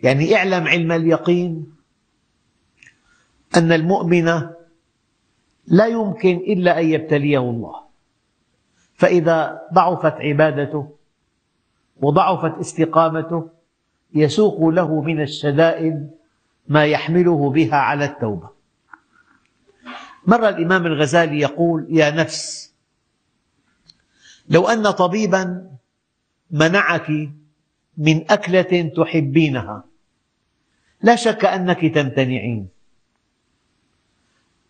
يعني 0.03 0.35
اعلم 0.35 0.67
علم 0.67 0.91
اليقين 0.91 1.73
أن 3.57 3.71
المؤمن 3.71 4.25
لا 5.67 5.85
يمكن 5.85 6.35
إلا 6.35 6.79
أن 6.79 6.85
يبتليه 6.85 7.39
الله. 7.39 7.75
فإذا 8.93 9.61
ضعفت 9.73 10.13
عبادته 10.13 10.89
وضعفت 12.01 12.59
استقامته 12.59 13.49
يسوق 14.13 14.67
له 14.69 15.01
من 15.01 15.21
الشدائد 15.21 16.11
ما 16.67 16.85
يحمله 16.85 17.49
بها 17.49 17.75
على 17.75 18.05
التوبة. 18.05 18.49
مرة 20.27 20.49
الإمام 20.49 20.85
الغزالي 20.85 21.39
يقول 21.39 21.87
يا 21.89 22.09
نفس 22.09 22.68
لو 24.49 24.67
أن 24.67 24.91
طبيبا 24.91 25.69
منعك 26.51 27.09
من 27.97 28.31
أكلة 28.31 28.91
تحبينها 28.97 29.83
لا 31.01 31.15
شك 31.15 31.45
أنك 31.45 31.85
تمتنعين. 31.85 32.67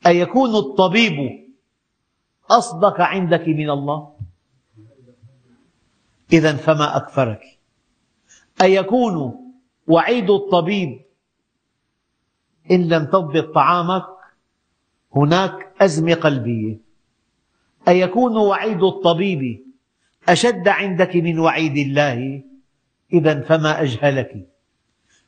أيكون 0.08 0.56
الطبيب 0.56 1.48
أصدق 2.50 3.02
عندك 3.02 3.48
من 3.48 3.70
الله؟ 3.70 4.16
إذا 6.34 6.56
فما 6.56 6.98
أكفرك 6.98 7.60
أيكون 8.62 9.36
وعيد 9.88 10.30
الطبيب 10.30 11.02
إن 12.72 12.88
لم 12.88 13.06
تضبط 13.06 13.54
طعامك 13.54 14.06
هناك 15.16 15.74
أزمة 15.82 16.14
قلبية؟ 16.14 16.78
أيكون 17.88 18.38
وعيد 18.38 18.84
الطبيب 18.84 19.69
أشد 20.28 20.68
عندك 20.68 21.16
من 21.16 21.40
وعيد 21.40 21.78
الله؟ 21.78 22.44
إذا 23.14 23.42
فما 23.42 23.82
أجهلك. 23.82 24.48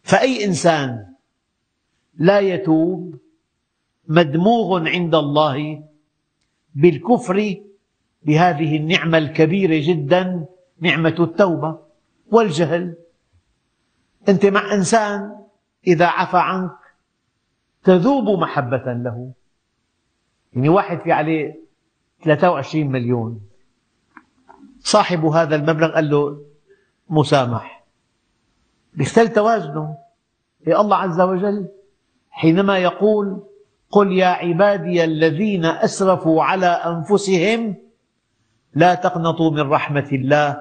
فأي 0.04 0.45
إنسان 0.45 1.06
لا 2.15 2.39
يتوب 2.39 3.19
مدموغ 4.08 4.88
عند 4.88 5.15
الله 5.15 5.84
بالكفر 6.75 7.62
بهذه 8.23 8.77
النعمة 8.77 9.17
الكبيرة 9.17 9.88
جدا 9.88 10.45
نعمة 10.80 11.15
التوبة 11.19 11.80
والجهل. 12.32 12.95
أنت 14.30 14.45
مع 14.45 14.73
إنسان 14.73 15.36
إذا 15.88 16.06
عفى 16.06 16.38
عنك 16.38 16.77
تذوب 17.84 18.39
محبة 18.39 18.93
له. 18.93 19.32
يعني 20.54 20.69
واحد 20.69 20.99
في 21.01 21.12
عليه 21.12 21.62
23 22.23 22.88
مليون. 22.88 23.50
صاحب 24.83 25.25
هذا 25.25 25.55
المبلغ 25.55 25.95
قال 25.95 26.09
له 26.09 26.41
مسامح. 27.09 27.83
بيختل 28.93 29.27
توازنه. 29.27 29.97
الله 30.67 30.97
عز 30.97 31.21
وجل 31.21 31.67
حينما 32.29 32.77
يقول 32.77 33.43
قل 33.91 34.11
يا 34.11 34.27
عبادي 34.27 35.03
الذين 35.03 35.65
أسرفوا 35.65 36.43
على 36.43 36.65
أنفسهم 36.65 37.75
لا 38.75 38.95
تقنطوا 38.95 39.51
من 39.51 39.69
رحمة 39.69 40.09
الله 40.11 40.57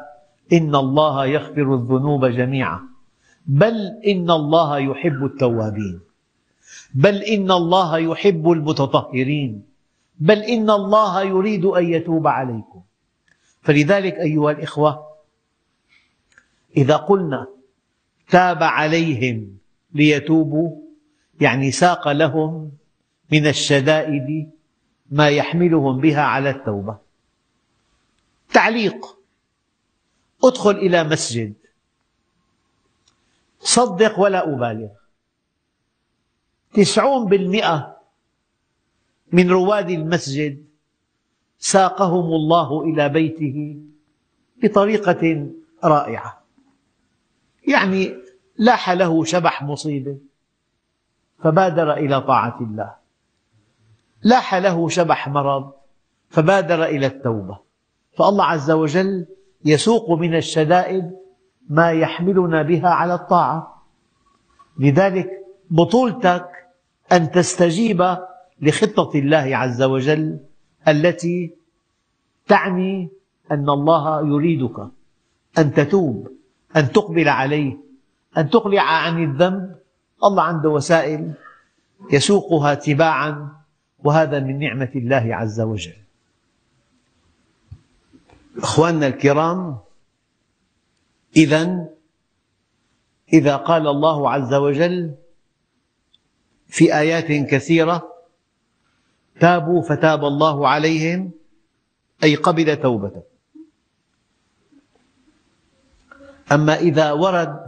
إن 0.52 0.74
الله 0.74 1.26
يغفر 1.26 1.74
الذنوب 1.74 2.26
جميعا. 2.26 2.80
بل 3.46 3.76
إن 4.06 4.30
الله 4.30 4.78
يحب 4.78 5.24
التوابين. 5.24 6.00
بل 6.94 7.16
إن 7.22 7.50
الله 7.50 7.98
يحب 7.98 8.50
المتطهرين. 8.50 9.62
بل 10.20 10.38
إن 10.38 10.70
الله 10.70 11.22
يريد 11.22 11.64
أن 11.64 11.84
يتوب 11.84 12.26
عليكم. 12.26 12.82
فلذلك 13.62 14.14
أيها 14.14 14.50
الإخوة 14.50 15.16
إذا 16.76 16.96
قلنا 16.96 17.48
تاب 18.28 18.62
عليهم 18.62 19.58
ليتوبوا 19.92 20.76
يعني 21.40 21.70
ساق 21.70 22.08
لهم 22.08 22.72
من 23.32 23.46
الشدائد 23.46 24.50
ما 25.10 25.28
يحملهم 25.28 26.00
بها 26.00 26.22
على 26.22 26.50
التوبة. 26.50 26.98
تعليق 28.52 29.18
ادخل 30.44 30.70
إلى 30.70 31.04
مسجد. 31.04 31.54
صدق 33.60 34.20
ولا 34.20 34.54
أبالغ. 34.54 34.88
تسعون 36.72 37.28
بالمئة 37.28 37.96
من 39.32 39.50
رواد 39.50 39.90
المسجد 39.90 40.69
ساقهم 41.60 42.24
الله 42.34 42.82
إلى 42.82 43.08
بيته 43.08 43.76
بطريقة 44.62 45.46
رائعة. 45.84 46.40
يعني 47.68 48.14
لاح 48.58 48.90
له 48.90 49.24
شبح 49.24 49.62
مصيبة 49.62 50.18
فبادر 51.42 51.92
إلى 51.92 52.20
طاعة 52.20 52.58
الله. 52.60 52.94
لاح 54.22 54.54
له 54.54 54.88
شبح 54.88 55.28
مرض 55.28 55.72
فبادر 56.28 56.84
إلى 56.84 57.06
التوبة. 57.06 57.58
فالله 58.18 58.44
عز 58.44 58.70
وجل 58.70 59.26
يسوق 59.64 60.10
من 60.10 60.36
الشدائد 60.36 61.10
ما 61.68 61.90
يحملنا 61.90 62.62
بها 62.62 62.88
على 62.88 63.14
الطاعة. 63.14 63.84
لذلك 64.78 65.30
بطولتك 65.70 66.48
أن 67.12 67.30
تستجيب 67.30 68.16
لخطة 68.60 69.18
الله 69.18 69.56
عز 69.56 69.82
وجل 69.82 70.49
التي 70.88 71.54
تعني 72.48 73.08
أن 73.50 73.70
الله 73.70 74.28
يريدك 74.28 74.78
أن 75.58 75.74
تتوب 75.74 76.32
أن 76.76 76.92
تقبل 76.92 77.28
عليه 77.28 77.76
أن 78.36 78.50
تقلع 78.50 78.82
عن 78.82 79.22
الذنب. 79.22 79.76
الله 80.24 80.42
عنده 80.42 80.68
وسائل 80.68 81.32
يسوقها 82.12 82.74
تباعا 82.74 83.48
وهذا 84.04 84.40
من 84.40 84.58
نعمة 84.58 84.90
الله 84.94 85.36
عز 85.36 85.60
وجل. 85.60 85.96
أخواننا 88.58 89.06
الكرام 89.06 89.78
إذا 91.36 91.88
إذا 93.32 93.56
قال 93.56 93.86
الله 93.86 94.30
عز 94.30 94.54
وجل 94.54 95.14
في 96.68 96.98
آيات 96.98 97.50
كثيرة 97.50 98.09
تابوا 99.40 99.82
فتاب 99.82 100.24
الله 100.24 100.68
عليهم 100.68 101.30
أي 102.24 102.34
قبل 102.34 102.76
توبته. 102.76 103.22
أما 106.52 106.74
إذا 106.74 107.12
ورد 107.12 107.60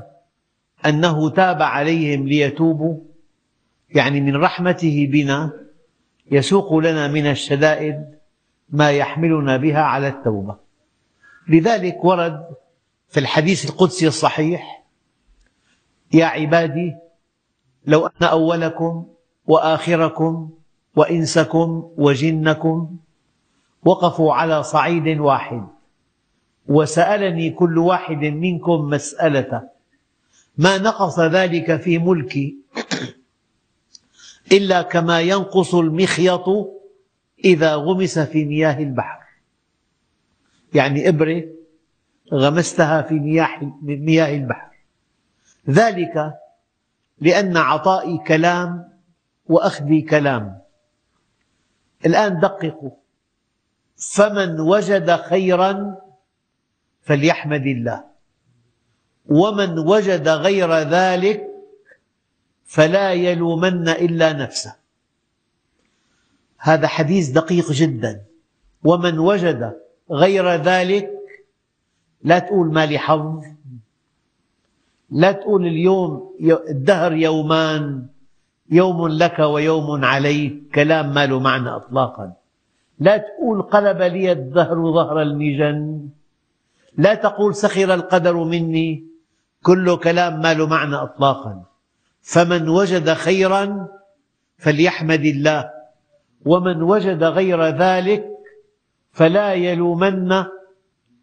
أنه 0.87 1.31
تاب 1.31 1.63
عليهم 1.63 2.29
ليتوبوا 2.29 2.99
يعني 3.91 4.21
من 4.21 4.37
رحمته 4.37 5.09
بنا 5.13 5.53
يسوق 6.31 6.75
لنا 6.75 7.09
من 7.09 7.27
الشدائد 7.27 8.19
ما 8.69 8.91
يحملنا 8.91 9.57
بها 9.57 9.81
على 9.83 10.09
التوبة. 10.09 10.57
لذلك 11.49 12.05
ورد 12.05 12.47
في 13.09 13.21
الحديث 13.21 13.71
القدسي 13.71 14.07
الصحيح 14.07 14.85
يا 16.15 16.27
عبادي 16.27 16.95
لو 17.87 18.07
أن 18.07 18.27
أولكم 18.27 19.07
وآخركم 19.47 20.51
وإنسكم 20.97 21.93
وجنكم 21.97 22.97
وقفوا 23.85 24.35
على 24.35 24.63
صعيد 24.63 25.21
واحد. 25.21 25.67
وسألني 26.69 27.51
كل 27.51 27.79
واحد 27.79 28.17
منكم 28.25 28.81
مسألة 28.81 29.69
ما 30.59 30.79
نقص 30.79 31.21
ذلك 31.21 31.77
في 31.81 31.99
ملكي 31.99 32.57
إلا 34.53 34.83
كما 34.83 35.21
ينقص 35.21 35.75
المخيط 35.75 36.45
إذا 37.45 37.75
غمس 37.75 38.19
في 38.19 38.45
مياه 38.45 38.79
البحر. 38.79 39.23
يعني 40.75 41.09
إبرة 41.09 41.45
غمستها 42.33 43.03
في 43.03 43.15
مياه 43.83 44.35
البحر. 44.35 44.73
ذلك 45.71 46.35
لأن 47.21 47.57
عطائي 47.57 48.19
كلام 48.19 48.89
وأخذي 49.47 50.03
كلام. 50.03 50.62
الآن 52.07 52.41
دققوا. 52.41 52.91
فمن 53.97 54.61
وجد 54.61 55.17
خيرا 55.17 55.97
فليحمد 57.03 57.67
الله. 57.67 58.05
ومن 59.27 59.79
وجد 59.79 60.29
غير 60.29 60.73
ذلك 60.75 61.49
فلا 62.65 63.13
يلومن 63.13 63.89
إلا 63.89 64.33
نفسه. 64.33 64.77
هذا 66.59 66.87
حديث 66.87 67.29
دقيق 67.29 67.73
جدا. 67.73 68.25
ومن 68.85 69.19
وجد 69.19 69.81
غير 70.11 70.49
ذلك 70.49 71.11
لا 72.23 72.39
تقول 72.39 72.73
ما 72.73 72.87
لي 72.87 72.99
حظ 72.99 73.43
لا 75.11 75.33
تقول 75.33 75.67
اليوم 75.67 76.37
الدهر 76.69 77.13
يومان 77.13 78.07
يوم 78.71 79.09
لك 79.09 79.39
ويوم 79.39 80.05
عليك. 80.05 80.75
كلام 80.75 81.15
ما 81.15 81.27
له 81.27 81.41
معنى 81.41 81.69
اطلاقا. 81.69 82.33
لا 82.99 83.17
تقول 83.17 83.63
قلب 83.63 84.03
لي 84.03 84.33
الدهر 84.33 84.93
ظهر 84.93 85.23
المجن. 85.23 86.09
لا 86.97 87.15
تقول 87.15 87.55
سخر 87.55 87.95
القدر 87.95 88.37
مني. 88.37 89.07
كل 89.63 89.97
كلام 89.97 90.41
ما 90.41 90.55
له 90.55 90.67
معنى 90.67 90.97
اطلاقا. 90.97 91.65
فمن 92.23 92.69
وجد 92.69 93.13
خيرا 93.13 93.89
فليحمد 94.59 95.25
الله. 95.25 95.71
ومن 96.45 96.83
وجد 96.83 97.25
غير 97.25 97.65
ذلك 97.65 98.29
فلا 99.13 99.53
يلومن 99.53 100.33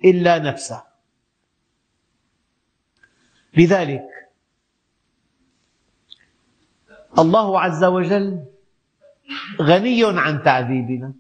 إلا 0.06 0.40
نفسه. 0.40 0.84
لذلك 3.58 4.29
الله 7.18 7.60
عز 7.60 7.84
وجل 7.84 8.40
غني 9.62 10.02
عن 10.06 10.44
تعذيبنا. 10.44 11.14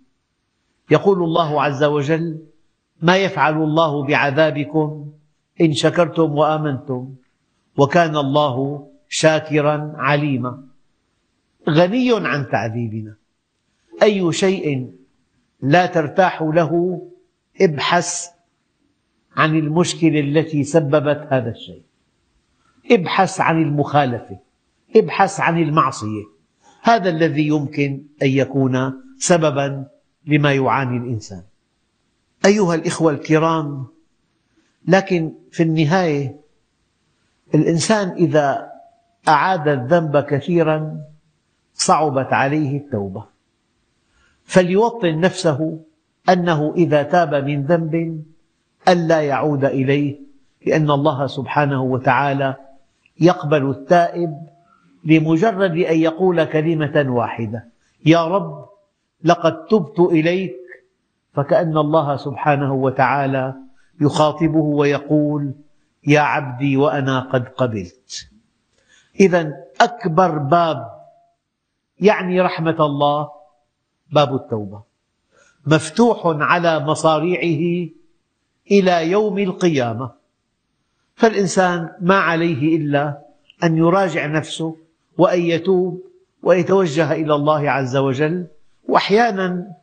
يقول 0.91 1.23
الله 1.23 1.61
عز 1.61 1.83
وجل 1.83 2.45
ما 3.01 3.17
يفعل 3.17 3.63
الله 3.63 4.03
بعذابكم 4.03 5.11
إن 5.61 5.73
شكرتم 5.73 6.31
وآمنتم 6.37 7.15
وكان 7.77 8.17
الله 8.17 8.87
شاكرا 9.09 9.93
عليما. 9.95 10.63
غني 11.69 12.27
عن 12.27 12.49
تعذيبنا. 12.49 13.15
أي 14.03 14.33
شيء 14.33 14.91
لا 15.61 15.85
ترتاح 15.85 16.41
له 16.41 17.01
ابحث 17.61 18.27
عن 19.35 19.55
المشكلة 19.55 20.19
التي 20.19 20.63
سببت 20.63 21.27
هذا 21.29 21.49
الشيء. 21.49 21.83
ابحث 22.91 23.41
عن 23.41 23.61
المخالفة. 23.61 24.48
ابحث 24.95 25.39
عن 25.39 25.61
المعصية. 25.61 26.23
هذا 26.81 27.09
الذي 27.09 27.47
يمكن 27.47 28.03
أن 28.21 28.27
يكون 28.27 28.93
سببا 29.17 29.85
لما 30.27 30.53
يعاني 30.53 30.97
الإنسان. 30.97 31.43
أيها 32.45 32.75
الإخوة 32.75 33.11
الكرام 33.11 33.87
لكن 34.87 35.33
في 35.51 35.63
النهاية 35.63 36.39
الإنسان 37.55 38.09
إذا 38.09 38.71
أعاد 39.27 39.67
الذنب 39.67 40.19
كثيرا 40.19 41.01
صعبت 41.73 42.33
عليه 42.33 42.77
التوبة. 42.77 43.25
فليوطن 44.43 45.19
نفسه 45.19 45.79
أنه 46.29 46.73
إذا 46.77 47.03
تاب 47.03 47.35
من 47.35 47.63
ذنب 47.63 48.23
ألا 48.87 49.21
يعود 49.21 49.65
إليه 49.65 50.19
لأن 50.65 50.91
الله 50.91 51.27
سبحانه 51.27 51.83
وتعالى 51.83 52.55
يقبل 53.19 53.69
التائب 53.69 54.33
لمجرد 55.03 55.71
أن 55.71 55.99
يقول 55.99 56.43
كلمة 56.43 57.05
واحدة. 57.07 57.67
يا 58.05 58.27
رب 58.27 58.69
لقد 59.23 59.65
تبت 59.65 59.99
إليك. 59.99 60.55
فكأن 61.33 61.77
الله 61.77 62.15
سبحانه 62.15 62.73
وتعالى 62.73 63.55
يخاطبه 64.01 64.59
ويقول 64.59 65.53
يا 66.07 66.19
عبدي 66.19 66.77
وأنا 66.77 67.19
قد 67.19 67.47
قبلت. 67.47 68.29
إذا 69.19 69.53
أكبر 69.81 70.37
باب 70.37 70.99
يعني 71.99 72.41
رحمة 72.41 72.85
الله 72.85 73.29
باب 74.11 74.35
التوبة. 74.35 74.83
مفتوح 75.65 76.21
على 76.25 76.79
مصاريعه 76.79 77.89
إلى 78.71 79.11
يوم 79.11 79.39
القيامة. 79.39 80.11
فالإنسان 81.15 81.89
ما 82.01 82.15
عليه 82.15 82.77
إلا 82.77 83.21
أن 83.63 83.77
يراجع 83.77 84.25
نفسه 84.25 84.75
وأن 85.19 85.41
يتوب 85.41 86.03
ويتوجه 86.43 87.11
إلى 87.11 87.35
الله 87.35 87.71
عز 87.71 87.95
وجل. 87.97 88.47
وأحيانا 88.87 89.75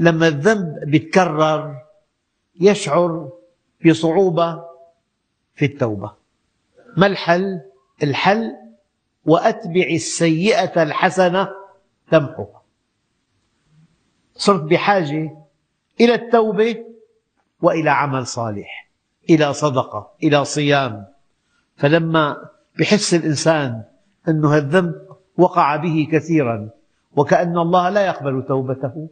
لما 0.00 0.28
الذنب 0.28 0.94
يتكرر 0.94 1.76
يشعر 2.60 3.32
بصعوبة 3.86 4.64
في 5.54 5.64
التوبة. 5.64 6.12
ما 6.96 7.06
الحل؟ 7.06 7.60
الحل 8.02 8.56
وأتبع 9.24 9.86
السيئة 9.90 10.82
الحسنة 10.82 11.48
تمحها 12.10 12.62
صرت 14.34 14.62
بحاجة 14.62 15.36
إلى 16.00 16.14
التوبة 16.14 16.84
وإلى 17.62 17.90
عمل 17.90 18.26
صالح 18.26 18.90
إلى 19.30 19.52
صدقة 19.52 20.10
إلى 20.22 20.44
صيام. 20.44 21.06
فلما 21.76 22.50
يحس 22.80 23.14
الإنسان 23.14 23.84
أن 24.28 24.44
الذنب 24.44 25.08
وقع 25.36 25.76
به 25.76 26.08
كثيرا 26.12 26.70
وكأن 27.16 27.58
الله 27.58 27.88
لا 27.88 28.06
يقبل 28.06 28.44
توبته. 28.48 29.08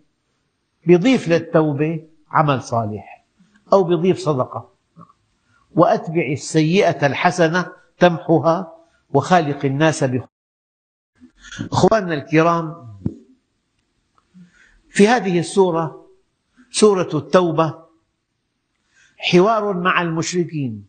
يضيف 0.87 1.29
للتوبة 1.29 2.05
عمل 2.31 2.63
صالح 2.63 3.27
أو 3.73 3.91
يضيف 3.91 4.19
صدقة. 4.19 4.73
وأتبع 5.75 6.27
السيئة 6.33 7.07
الحسنة 7.07 7.73
تمحها 7.99 8.73
وخالق 9.11 9.65
الناس 9.65 10.05
بخلق 10.05 10.29
أخواننا 11.73 12.15
الكرام 12.15 12.87
في 14.89 15.09
هذه 15.09 15.39
السورة 15.39 16.07
سورة 16.71 17.11
التوبة 17.15 17.87
حوار 19.19 19.73
مع 19.73 20.03
المشركين 20.03 20.87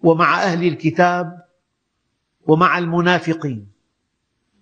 ومع 0.00 0.42
أهل 0.42 0.68
الكتاب 0.68 1.45
ومع 2.46 2.78
المنافقين. 2.78 3.68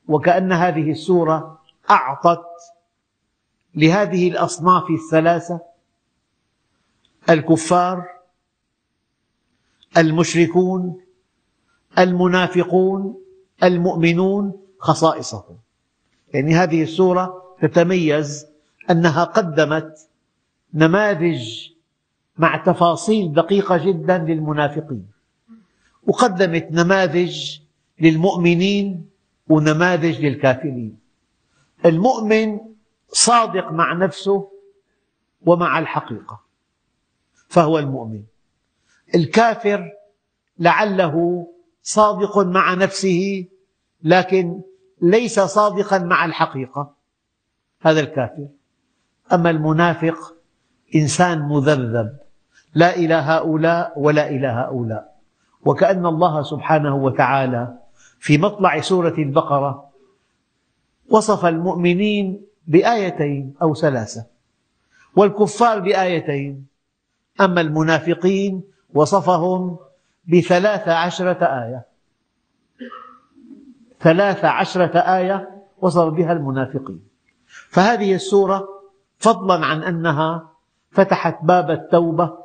وكأن 0.08 0.52
هذه 0.52 0.90
السورة 0.90 1.60
أعطت 1.90 2.44
لهذه 3.74 4.28
الأصناف 4.28 4.84
الثلاثة 4.90 5.60
الكفار 7.30 8.04
المشركون 9.96 11.00
المنافقون 11.98 13.18
المؤمنون 13.62 14.52
خصائصهم. 14.78 15.56
يعني 16.34 16.54
هذه 16.54 16.82
السورة 16.82 17.42
تتميز 17.62 18.46
أنها 18.90 19.24
قدمت 19.24 20.08
نماذج 20.74 21.68
مع 22.38 22.56
تفاصيل 22.56 23.32
دقيقة 23.32 23.76
جدا 23.76 24.18
للمنافقين. 24.18 25.06
وقدمت 26.06 26.68
نماذج 26.70 27.58
للمؤمنين 28.00 29.10
ونماذج 29.48 30.24
للكافرين. 30.24 30.98
المؤمن 31.84 32.58
صادق 33.08 33.72
مع 33.72 33.92
نفسه 33.92 34.50
ومع 35.46 35.78
الحقيقة 35.78 36.40
فهو 37.48 37.78
المؤمن. 37.78 38.22
الكافر 39.14 39.92
لعله 40.58 41.46
صادق 41.82 42.38
مع 42.38 42.74
نفسه 42.74 43.46
لكن 44.02 44.60
ليس 45.02 45.40
صادقا 45.40 45.98
مع 45.98 46.24
الحقيقة. 46.24 46.94
هذا 47.80 48.00
الكافر. 48.00 48.48
أما 49.32 49.50
المنافق 49.50 50.34
إنسان 50.94 51.38
مذبذب. 51.48 52.18
لا 52.74 52.96
إلى 52.96 53.14
هؤلاء 53.14 53.92
ولا 53.96 54.28
إلى 54.28 54.46
هؤلاء. 54.46 55.14
وكأن 55.64 56.06
الله 56.06 56.42
سبحانه 56.42 56.96
وتعالى 56.96 57.83
في 58.18 58.38
مطلع 58.38 58.80
سورة 58.80 59.14
البقرة. 59.18 59.84
وصف 61.10 61.46
المؤمنين 61.46 62.40
بآيتين 62.66 63.54
أو 63.62 63.74
ثلاثة 63.74 64.26
والكفار 65.16 65.78
بآيتين. 65.78 66.66
أما 67.40 67.60
المنافقين 67.60 68.62
وصفهم 68.94 69.76
بثلاث 70.28 70.88
عشرة 70.88 71.44
آية. 71.44 71.82
ثلاث 74.00 74.44
عشرة 74.44 74.98
آية 74.98 75.50
وصف 75.78 76.04
بها 76.04 76.32
المنافقين. 76.32 77.00
فهذه 77.46 78.14
السورة 78.14 78.68
فضلا 79.18 79.66
عن 79.66 79.82
أنها 79.82 80.48
فتحت 80.90 81.38
باب 81.42 81.70
التوبة 81.70 82.38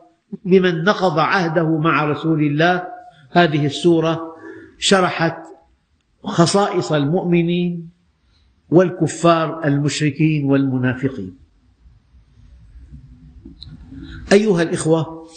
لمن 0.45 0.83
نقض 0.83 1.19
عهده 1.19 1.77
مع 1.77 2.05
رسول 2.05 2.41
الله. 2.41 2.87
هذه 3.31 3.65
السورة 3.65 4.35
شرحت 4.77 5.48
خصائص 6.23 6.91
المؤمنين 6.91 7.89
والكفار 8.69 9.63
المشركين 9.65 10.45
والمنافقين. 10.45 11.37
أيها 14.31 14.61
الإخوة 14.61 15.27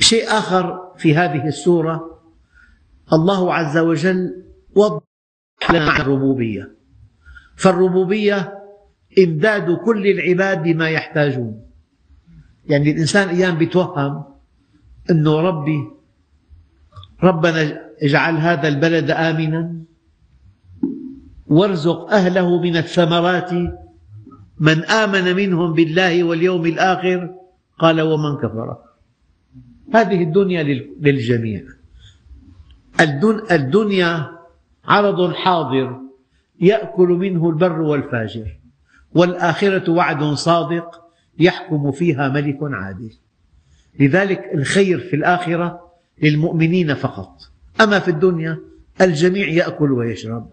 شيء 0.00 0.28
آخر 0.28 0.92
في 0.96 1.16
هذه 1.16 1.48
السورة 1.48 2.20
الله 3.12 3.54
عز 3.54 3.78
وجل 3.78 4.44
وضح 4.74 5.02
لنا 5.70 5.96
الربوبية. 6.00 6.76
فالربوبية 7.56 8.58
إمداد 9.18 9.76
كل 9.76 10.06
العباد 10.06 10.62
بما 10.62 10.88
يحتاجون. 10.88 11.62
يعني 12.68 12.90
الإنسان 12.90 13.28
أيام 13.28 13.62
يتوهم 13.62 14.24
أنه 15.10 15.40
ربي 15.40 15.97
ربنا 17.22 17.80
اجعل 18.02 18.36
هذا 18.36 18.68
البلد 18.68 19.10
آمنا. 19.10 19.74
وارزق 21.46 22.12
أهله 22.12 22.62
من 22.62 22.76
الثمرات. 22.76 23.52
من 24.60 24.84
آمن 24.84 25.36
منهم 25.36 25.72
بالله 25.72 26.24
واليوم 26.24 26.66
الآخر 26.66 27.34
قال 27.78 28.00
ومن 28.00 28.36
كفر. 28.36 28.76
هذه 29.94 30.22
الدنيا 30.22 30.62
للجميع. 31.00 31.62
الدنيا 33.50 34.30
عرض 34.84 35.32
حاضر 35.32 36.00
يأكل 36.60 37.08
منه 37.08 37.48
البر 37.50 37.80
والفاجر. 37.80 38.58
والآخرة 39.14 39.90
وعد 39.90 40.24
صادق 40.24 41.00
يحكم 41.38 41.92
فيها 41.92 42.28
ملك 42.28 42.58
عادل. 42.62 43.12
لذلك 44.00 44.50
الخير 44.54 44.98
في 44.98 45.16
الآخرة 45.16 45.87
للمؤمنين 46.22 46.94
فقط. 46.94 47.30
أما 47.80 47.98
في 47.98 48.10
الدنيا 48.10 48.58
الجميع 49.00 49.48
يأكل 49.48 49.92
ويشرب. 49.92 50.50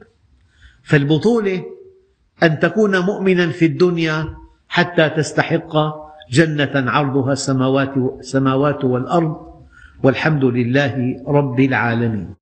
فالبطولة 0.84 1.64
أن 2.44 2.60
تكون 2.60 3.00
مؤمنا 3.00 3.50
في 3.50 3.66
الدنيا 3.66 4.36
حتى 4.68 5.10
تستحق 5.10 5.74
جنة 6.32 6.92
عرضها 6.92 7.34
السماوات 7.34 8.84
والأرض. 8.84 9.46
والحمد 10.04 10.46
لله 10.46 11.24
رب 11.28 11.60
العالمين. 11.60 12.36